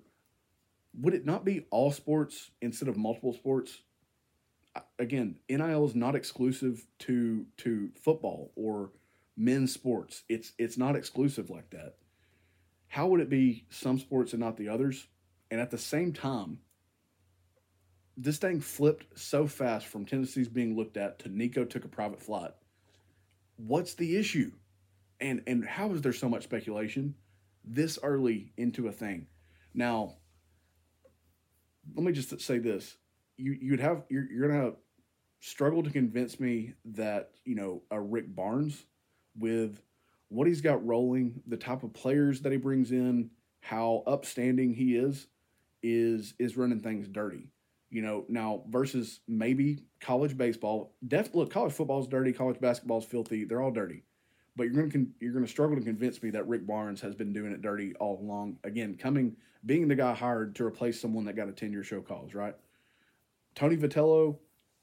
Would 0.99 1.13
it 1.13 1.25
not 1.25 1.45
be 1.45 1.65
all 1.69 1.91
sports 1.91 2.51
instead 2.61 2.89
of 2.89 2.97
multiple 2.97 3.33
sports? 3.33 3.81
Again, 4.97 5.39
NIL 5.49 5.85
is 5.85 5.95
not 5.95 6.15
exclusive 6.15 6.85
to 6.99 7.45
to 7.57 7.91
football 8.01 8.51
or 8.55 8.91
men's 9.37 9.73
sports. 9.73 10.23
It's 10.29 10.53
it's 10.57 10.77
not 10.77 10.95
exclusive 10.95 11.49
like 11.49 11.69
that. 11.71 11.95
How 12.87 13.07
would 13.07 13.21
it 13.21 13.29
be 13.29 13.65
some 13.69 13.99
sports 13.99 14.33
and 14.33 14.39
not 14.39 14.57
the 14.57 14.69
others? 14.69 15.07
And 15.51 15.61
at 15.61 15.71
the 15.71 15.77
same 15.77 16.13
time, 16.13 16.59
this 18.17 18.37
thing 18.37 18.59
flipped 18.59 19.17
so 19.17 19.47
fast 19.47 19.87
from 19.87 20.05
Tennessee's 20.05 20.49
being 20.49 20.75
looked 20.75 20.97
at 20.97 21.19
to 21.19 21.29
Nico 21.29 21.63
took 21.63 21.85
a 21.85 21.89
private 21.89 22.21
flight. 22.21 22.51
What's 23.55 23.93
the 23.93 24.17
issue? 24.17 24.51
And 25.21 25.41
and 25.47 25.65
how 25.65 25.91
is 25.93 26.01
there 26.01 26.13
so 26.13 26.29
much 26.29 26.43
speculation 26.43 27.15
this 27.63 27.97
early 28.03 28.51
into 28.57 28.87
a 28.87 28.91
thing? 28.91 29.27
Now, 29.73 30.17
let 31.95 32.03
me 32.03 32.11
just 32.11 32.41
say 32.41 32.57
this: 32.57 32.97
you 33.39 33.57
you'd 33.59 33.79
have 33.79 34.03
you're, 34.09 34.29
you're 34.31 34.49
gonna 34.49 34.71
struggle 35.39 35.81
to 35.83 35.89
convince 35.89 36.39
me 36.39 36.73
that 36.85 37.31
you 37.45 37.55
know 37.55 37.81
a 37.89 37.99
Rick 37.99 38.35
Barnes 38.35 38.85
with 39.37 39.81
what 40.27 40.47
he's 40.47 40.61
got 40.61 40.85
rolling, 40.85 41.41
the 41.47 41.57
type 41.57 41.83
of 41.83 41.93
players 41.93 42.41
that 42.41 42.51
he 42.51 42.57
brings 42.57 42.91
in, 42.91 43.31
how 43.61 44.03
upstanding 44.05 44.73
he 44.73 44.95
is, 44.95 45.27
is 45.81 46.33
is 46.39 46.57
running 46.57 46.81
things 46.81 47.07
dirty. 47.07 47.49
You 47.89 48.03
know, 48.03 48.25
now 48.29 48.63
versus 48.69 49.21
maybe 49.27 49.83
college 49.99 50.37
baseball. 50.37 50.93
Def 51.07 51.33
look, 51.33 51.51
college 51.51 51.73
football's 51.73 52.07
dirty, 52.07 52.33
college 52.33 52.59
basketball's 52.59 53.05
filthy. 53.05 53.45
They're 53.45 53.61
all 53.61 53.71
dirty. 53.71 54.03
But 54.55 54.65
you're 54.65 54.87
gonna 54.87 55.05
you're 55.19 55.33
gonna 55.33 55.47
struggle 55.47 55.77
to 55.77 55.81
convince 55.81 56.21
me 56.21 56.29
that 56.31 56.47
Rick 56.47 56.67
Barnes 56.67 57.01
has 57.01 57.15
been 57.15 57.33
doing 57.33 57.51
it 57.51 57.61
dirty 57.61 57.95
all 57.95 58.19
along. 58.21 58.57
Again, 58.63 58.95
coming 58.95 59.37
being 59.65 59.87
the 59.87 59.95
guy 59.95 60.13
hired 60.13 60.55
to 60.55 60.65
replace 60.65 61.01
someone 61.01 61.25
that 61.25 61.35
got 61.35 61.49
a 61.49 61.51
10 61.51 61.71
year 61.71 61.83
show 61.83 62.01
cause, 62.01 62.33
right? 62.33 62.55
Tony 63.55 63.77
Vitello, 63.77 64.37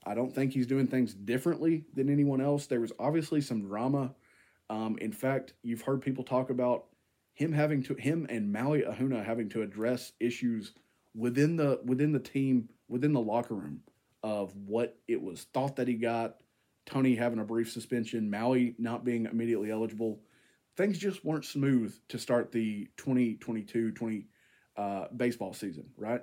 I 0.05 0.15
don't 0.15 0.35
think 0.35 0.53
he's 0.53 0.67
doing 0.67 0.87
things 0.87 1.15
differently 1.15 1.85
than 1.95 2.09
anyone 2.09 2.41
else. 2.41 2.67
There 2.67 2.81
was 2.81 2.93
obviously 2.99 3.41
some 3.41 3.63
drama. 3.63 4.15
Um, 4.71 4.99
in 4.99 5.13
fact, 5.13 5.55
you've 5.63 5.83
heard 5.83 6.03
people 6.03 6.25
talk 6.25 6.51
about 6.51 6.87
him 7.35 7.53
having 7.53 7.83
to 7.85 7.95
him 7.95 8.27
and 8.31 8.53
Maui 8.53 8.83
Ahuna 8.83 9.25
having 9.25 9.49
to 9.51 9.63
address 9.63 10.13
issues 10.21 10.73
within 11.15 11.57
the 11.57 11.81
within 11.85 12.13
the 12.13 12.21
team 12.21 12.69
within 12.89 13.13
the 13.13 13.21
locker 13.21 13.55
room 13.55 13.81
of 14.23 14.55
what 14.57 14.99
it 15.07 15.21
was 15.21 15.47
thought 15.53 15.77
that 15.77 15.89
he 15.89 15.95
got. 15.95 16.37
Tony 16.87 17.17
having 17.17 17.41
a 17.41 17.45
brief 17.45 17.71
suspension, 17.71 18.31
Maui 18.31 18.75
not 18.79 19.05
being 19.05 19.27
immediately 19.27 19.71
eligible. 19.71 20.21
Things 20.77 20.99
just 20.99 21.25
weren't 21.25 21.45
smooth 21.45 21.95
to 22.09 22.19
start 22.19 22.53
the 22.53 22.89
2022 22.97 23.93
20 23.93 24.27
uh, 24.77 25.07
baseball 25.17 25.53
season, 25.53 25.87
right? 25.97 26.23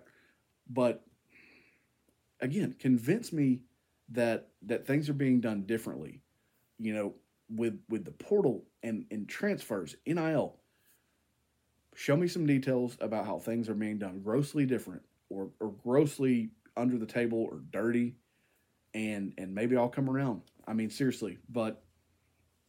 But 0.69 1.03
again, 2.43 2.75
convince 2.77 3.33
me 3.33 3.61
that 4.09 4.49
that 4.63 4.85
things 4.85 5.09
are 5.09 5.13
being 5.13 5.41
done 5.41 5.63
differently. 5.63 6.21
You 6.77 6.93
know, 6.93 7.13
with 7.49 7.79
with 7.89 8.05
the 8.05 8.11
portal 8.11 8.65
and 8.83 9.05
and 9.09 9.27
transfers, 9.27 9.95
NIL. 10.05 10.59
Show 11.95 12.17
me 12.17 12.27
some 12.27 12.45
details 12.45 12.97
about 13.01 13.25
how 13.25 13.37
things 13.37 13.69
are 13.69 13.75
being 13.75 13.99
done 13.99 14.21
grossly 14.21 14.65
different 14.65 15.03
or 15.29 15.49
or 15.59 15.71
grossly 15.83 16.49
under 16.75 16.97
the 16.97 17.05
table 17.05 17.47
or 17.49 17.61
dirty, 17.71 18.15
and 18.93 19.33
and 19.37 19.55
maybe 19.55 19.77
I'll 19.77 19.89
come 19.89 20.09
around. 20.09 20.41
I 20.67 20.73
mean, 20.73 20.89
seriously, 20.89 21.37
but 21.49 21.83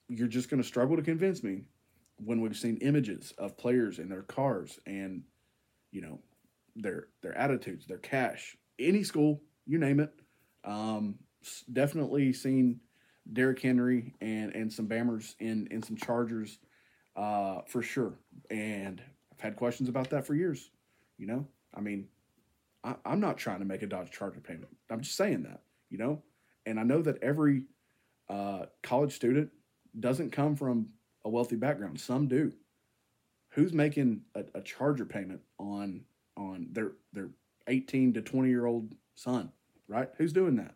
you're 0.08 0.28
just 0.28 0.50
going 0.50 0.62
to 0.62 0.66
struggle 0.66 0.96
to 0.96 1.02
convince 1.02 1.42
me 1.42 1.64
when 2.16 2.40
we've 2.40 2.56
seen 2.56 2.76
images 2.78 3.32
of 3.38 3.56
players 3.56 3.98
in 3.98 4.08
their 4.08 4.22
cars 4.22 4.78
and 4.86 5.22
you 5.90 6.02
know 6.02 6.20
their 6.76 7.08
their 7.22 7.36
attitudes, 7.36 7.86
their 7.86 7.98
cash, 7.98 8.56
any 8.78 9.02
school, 9.02 9.40
you 9.66 9.78
name 9.78 10.00
it. 10.00 10.12
Um, 10.64 11.16
definitely 11.72 12.32
seen 12.32 12.80
Derrick 13.32 13.60
Henry 13.60 14.14
and 14.20 14.54
and 14.54 14.72
some 14.72 14.86
Bammers 14.86 15.34
in 15.38 15.66
in 15.70 15.82
some 15.82 15.96
Chargers 15.96 16.58
uh, 17.16 17.60
for 17.66 17.82
sure, 17.82 18.18
and 18.50 19.02
I've 19.32 19.40
had 19.40 19.56
questions 19.56 19.88
about 19.88 20.10
that 20.10 20.26
for 20.26 20.34
years. 20.34 20.70
You 21.18 21.26
know, 21.26 21.46
I 21.74 21.80
mean, 21.80 22.08
I, 22.82 22.94
I'm 23.04 23.20
not 23.20 23.38
trying 23.38 23.60
to 23.60 23.64
make 23.64 23.82
a 23.82 23.86
Dodge 23.86 24.10
Charger 24.10 24.40
payment. 24.40 24.68
I'm 24.90 25.00
just 25.00 25.16
saying 25.16 25.44
that, 25.44 25.62
you 25.90 25.98
know, 25.98 26.22
and 26.66 26.78
I 26.78 26.82
know 26.82 27.02
that 27.02 27.22
every 27.22 27.62
uh, 28.28 28.66
college 28.82 29.14
student 29.14 29.50
doesn't 29.98 30.32
come 30.32 30.56
from 30.56 30.88
a 31.24 31.28
wealthy 31.28 31.56
background. 31.56 32.00
Some 32.00 32.28
do 32.28 32.52
who's 33.54 33.72
making 33.72 34.20
a, 34.34 34.44
a 34.54 34.60
charger 34.60 35.04
payment 35.04 35.40
on 35.58 36.02
on 36.36 36.68
their 36.72 36.92
their 37.12 37.30
18 37.68 38.12
to 38.14 38.20
20 38.20 38.48
year 38.48 38.66
old 38.66 38.94
son 39.14 39.52
right? 39.88 40.08
Who's 40.18 40.32
doing 40.32 40.56
that? 40.56 40.74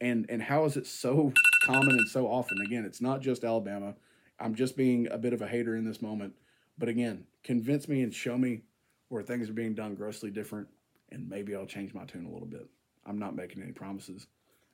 And 0.00 0.26
and 0.28 0.42
how 0.42 0.64
is 0.64 0.76
it 0.76 0.86
so 0.86 1.32
common 1.64 1.90
and 1.90 2.08
so 2.08 2.26
often? 2.26 2.58
Again 2.64 2.84
it's 2.84 3.00
not 3.00 3.20
just 3.20 3.44
alabama. 3.44 3.94
I'm 4.38 4.54
just 4.54 4.76
being 4.76 5.06
a 5.10 5.18
bit 5.18 5.32
of 5.32 5.42
a 5.42 5.46
hater 5.46 5.76
in 5.76 5.84
this 5.84 6.00
moment. 6.00 6.34
But 6.78 6.88
again 6.88 7.24
convince 7.44 7.88
me 7.88 8.02
and 8.02 8.14
show 8.14 8.36
me 8.38 8.62
where 9.08 9.22
things 9.22 9.48
are 9.48 9.54
being 9.54 9.74
done 9.74 9.94
grossly 9.94 10.30
different 10.30 10.68
and 11.10 11.28
maybe 11.28 11.56
i'll 11.56 11.66
change 11.66 11.94
my 11.94 12.04
tune 12.04 12.26
a 12.26 12.30
little 12.30 12.48
bit. 12.48 12.68
I'm 13.06 13.18
not 13.18 13.34
making 13.34 13.62
any 13.62 13.72
promises. 13.72 14.26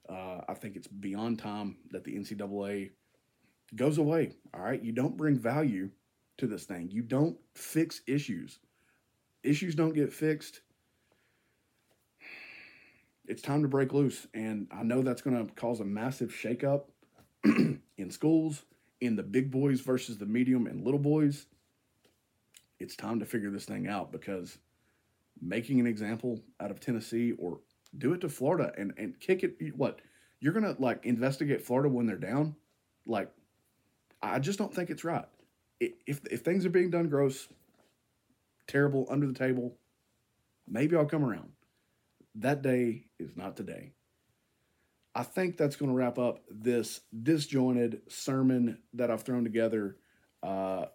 Uh, 0.08 0.40
i 0.48 0.54
think 0.54 0.76
it's 0.76 0.86
beyond 0.86 1.38
time 1.38 1.76
that 1.90 2.04
the 2.04 2.14
ncaa 2.14 2.90
goes 3.74 3.98
away 3.98 4.32
all 4.54 4.60
right? 4.60 4.82
You 4.82 4.92
don't 4.92 5.16
bring 5.16 5.36
value 5.36 5.90
to 6.38 6.46
this 6.46 6.64
thing. 6.64 6.90
You 6.90 7.02
don't 7.02 7.36
fix 7.54 8.02
issues. 8.06 8.60
Issues 9.42 9.74
don't 9.74 9.94
get 9.94 10.12
fixed. 10.12 10.60
It's 13.28 13.42
time 13.42 13.62
to 13.62 13.68
break 13.68 13.92
loose. 13.92 14.26
And 14.34 14.68
I 14.70 14.82
know 14.82 15.02
that's 15.02 15.22
going 15.22 15.46
to 15.46 15.52
cause 15.54 15.80
a 15.80 15.84
massive 15.84 16.30
shakeup 16.30 16.84
in 17.44 18.10
schools, 18.10 18.64
in 19.00 19.16
the 19.16 19.22
big 19.22 19.50
boys 19.50 19.80
versus 19.80 20.18
the 20.18 20.26
medium 20.26 20.66
and 20.66 20.84
little 20.84 21.00
boys. 21.00 21.46
It's 22.78 22.96
time 22.96 23.20
to 23.20 23.26
figure 23.26 23.50
this 23.50 23.64
thing 23.64 23.88
out 23.88 24.12
because 24.12 24.58
making 25.40 25.80
an 25.80 25.86
example 25.86 26.40
out 26.60 26.70
of 26.70 26.80
Tennessee 26.80 27.32
or 27.32 27.60
do 27.96 28.12
it 28.12 28.20
to 28.20 28.28
Florida 28.28 28.72
and, 28.76 28.92
and 28.96 29.18
kick 29.18 29.42
it. 29.42 29.56
What? 29.76 30.00
You're 30.40 30.52
going 30.52 30.74
to 30.74 30.80
like 30.80 31.04
investigate 31.04 31.62
Florida 31.62 31.88
when 31.88 32.06
they're 32.06 32.16
down? 32.16 32.56
Like, 33.06 33.30
I 34.22 34.38
just 34.38 34.58
don't 34.58 34.74
think 34.74 34.90
it's 34.90 35.04
right 35.04 35.24
if 35.80 36.20
if 36.30 36.40
things 36.40 36.64
are 36.64 36.70
being 36.70 36.90
done 36.90 37.08
gross, 37.08 37.48
terrible, 38.66 39.06
under 39.10 39.26
the 39.26 39.34
table, 39.34 39.76
maybe 40.68 40.96
I'll 40.96 41.06
come 41.06 41.24
around. 41.24 41.50
That 42.36 42.62
day 42.62 43.06
is 43.18 43.36
not 43.36 43.56
today. 43.56 43.92
I 45.14 45.22
think 45.22 45.56
that's 45.56 45.76
going 45.76 45.90
to 45.90 45.96
wrap 45.96 46.18
up 46.18 46.44
this 46.50 47.00
disjointed 47.22 48.02
sermon 48.08 48.78
that 48.92 49.10
I've 49.10 49.22
thrown 49.22 49.44
together. 49.44 49.96
Uh, 50.42 50.86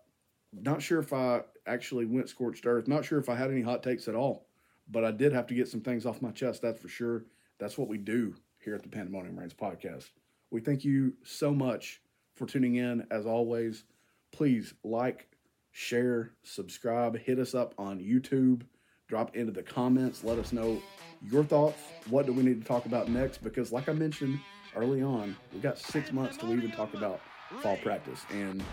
not 0.53 0.81
sure 0.83 0.99
if 0.99 1.11
I 1.11 1.41
actually 1.65 2.05
went 2.05 2.29
scorched 2.29 2.67
earth. 2.67 2.87
Not 2.87 3.05
sure 3.05 3.17
if 3.17 3.29
I 3.29 3.35
had 3.35 3.49
any 3.49 3.61
hot 3.61 3.81
takes 3.81 4.07
at 4.07 4.13
all, 4.15 4.47
but 4.89 5.03
I 5.03 5.11
did 5.11 5.33
have 5.33 5.47
to 5.47 5.55
get 5.55 5.67
some 5.67 5.81
things 5.81 6.05
off 6.05 6.21
my 6.21 6.31
chest. 6.31 6.61
That's 6.61 6.79
for 6.79 6.87
sure. 6.87 7.25
That's 7.59 7.77
what 7.77 7.87
we 7.87 7.97
do 7.97 8.35
here 8.59 8.75
at 8.75 8.83
the 8.83 8.89
Pandemonium 8.89 9.39
Reigns 9.39 9.55
podcast. 9.55 10.09
We 10.51 10.61
thank 10.61 10.85
you 10.85 11.13
so 11.23 11.53
much 11.53 12.01
for 12.35 12.45
tuning 12.45 12.75
in. 12.75 13.07
As 13.09 13.25
always, 13.25 13.85
please 14.31 14.75
like, 14.83 15.27
share, 15.71 16.33
subscribe, 16.43 17.17
hit 17.17 17.39
us 17.39 17.55
up 17.55 17.73
on 17.77 17.99
YouTube, 17.99 18.63
drop 19.11 19.35
into 19.35 19.51
the 19.51 19.61
comments, 19.61 20.23
let 20.23 20.39
us 20.39 20.53
know 20.53 20.81
your 21.29 21.43
thoughts. 21.43 21.77
What 22.09 22.25
do 22.25 22.31
we 22.31 22.43
need 22.43 22.61
to 22.61 22.65
talk 22.65 22.85
about 22.85 23.09
next? 23.09 23.43
Because, 23.43 23.69
like 23.69 23.89
I 23.89 23.91
mentioned 23.91 24.39
early 24.73 25.03
on, 25.03 25.35
we 25.53 25.59
got 25.59 25.77
six 25.77 26.13
months 26.13 26.37
to 26.37 26.45
even 26.53 26.71
talk 26.71 26.93
about 26.93 27.19
fall 27.61 27.75
practice 27.83 28.21
and 28.31 28.63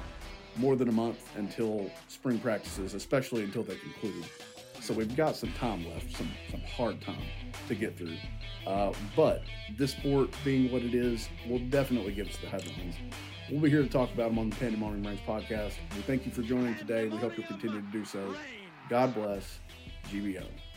more 0.55 0.77
than 0.77 0.89
a 0.89 0.93
month 0.93 1.19
until 1.37 1.91
spring 2.07 2.39
practices, 2.39 2.95
especially 2.95 3.43
until 3.43 3.65
they 3.65 3.75
conclude. 3.75 4.27
So 4.81 4.95
we've 4.95 5.17
got 5.17 5.35
some 5.35 5.53
time 5.55 5.85
left, 5.89 6.17
some 6.17 6.31
some 6.53 6.61
hard 6.61 7.01
time 7.03 7.27
to 7.67 7.75
get 7.75 7.99
through. 7.99 8.17
Uh, 8.65 8.93
but 9.17 9.43
this 9.77 9.91
sport 9.91 10.31
being 10.45 10.71
what 10.71 10.83
it 10.83 10.95
is 10.95 11.29
will 11.49 11.59
definitely 11.59 12.13
give 12.13 12.29
us 12.29 12.37
the 12.37 12.47
headlines. 12.47 12.95
We'll 13.51 13.61
be 13.61 13.71
here 13.71 13.83
to 13.83 13.89
talk 13.89 14.13
about 14.13 14.29
them 14.29 14.39
on 14.39 14.51
the 14.51 14.57
Pandemonium 14.57 15.05
Reigns 15.05 15.21
podcast. 15.27 15.73
We 15.97 16.03
thank 16.03 16.27
you 16.27 16.31
for 16.31 16.43
joining 16.43 16.77
today. 16.77 17.09
We 17.09 17.17
hope 17.17 17.37
you'll 17.37 17.49
continue 17.49 17.81
to 17.81 17.87
do 17.91 18.05
so. 18.05 18.37
God 18.89 19.15
bless. 19.15 19.59
GBO. 20.11 20.68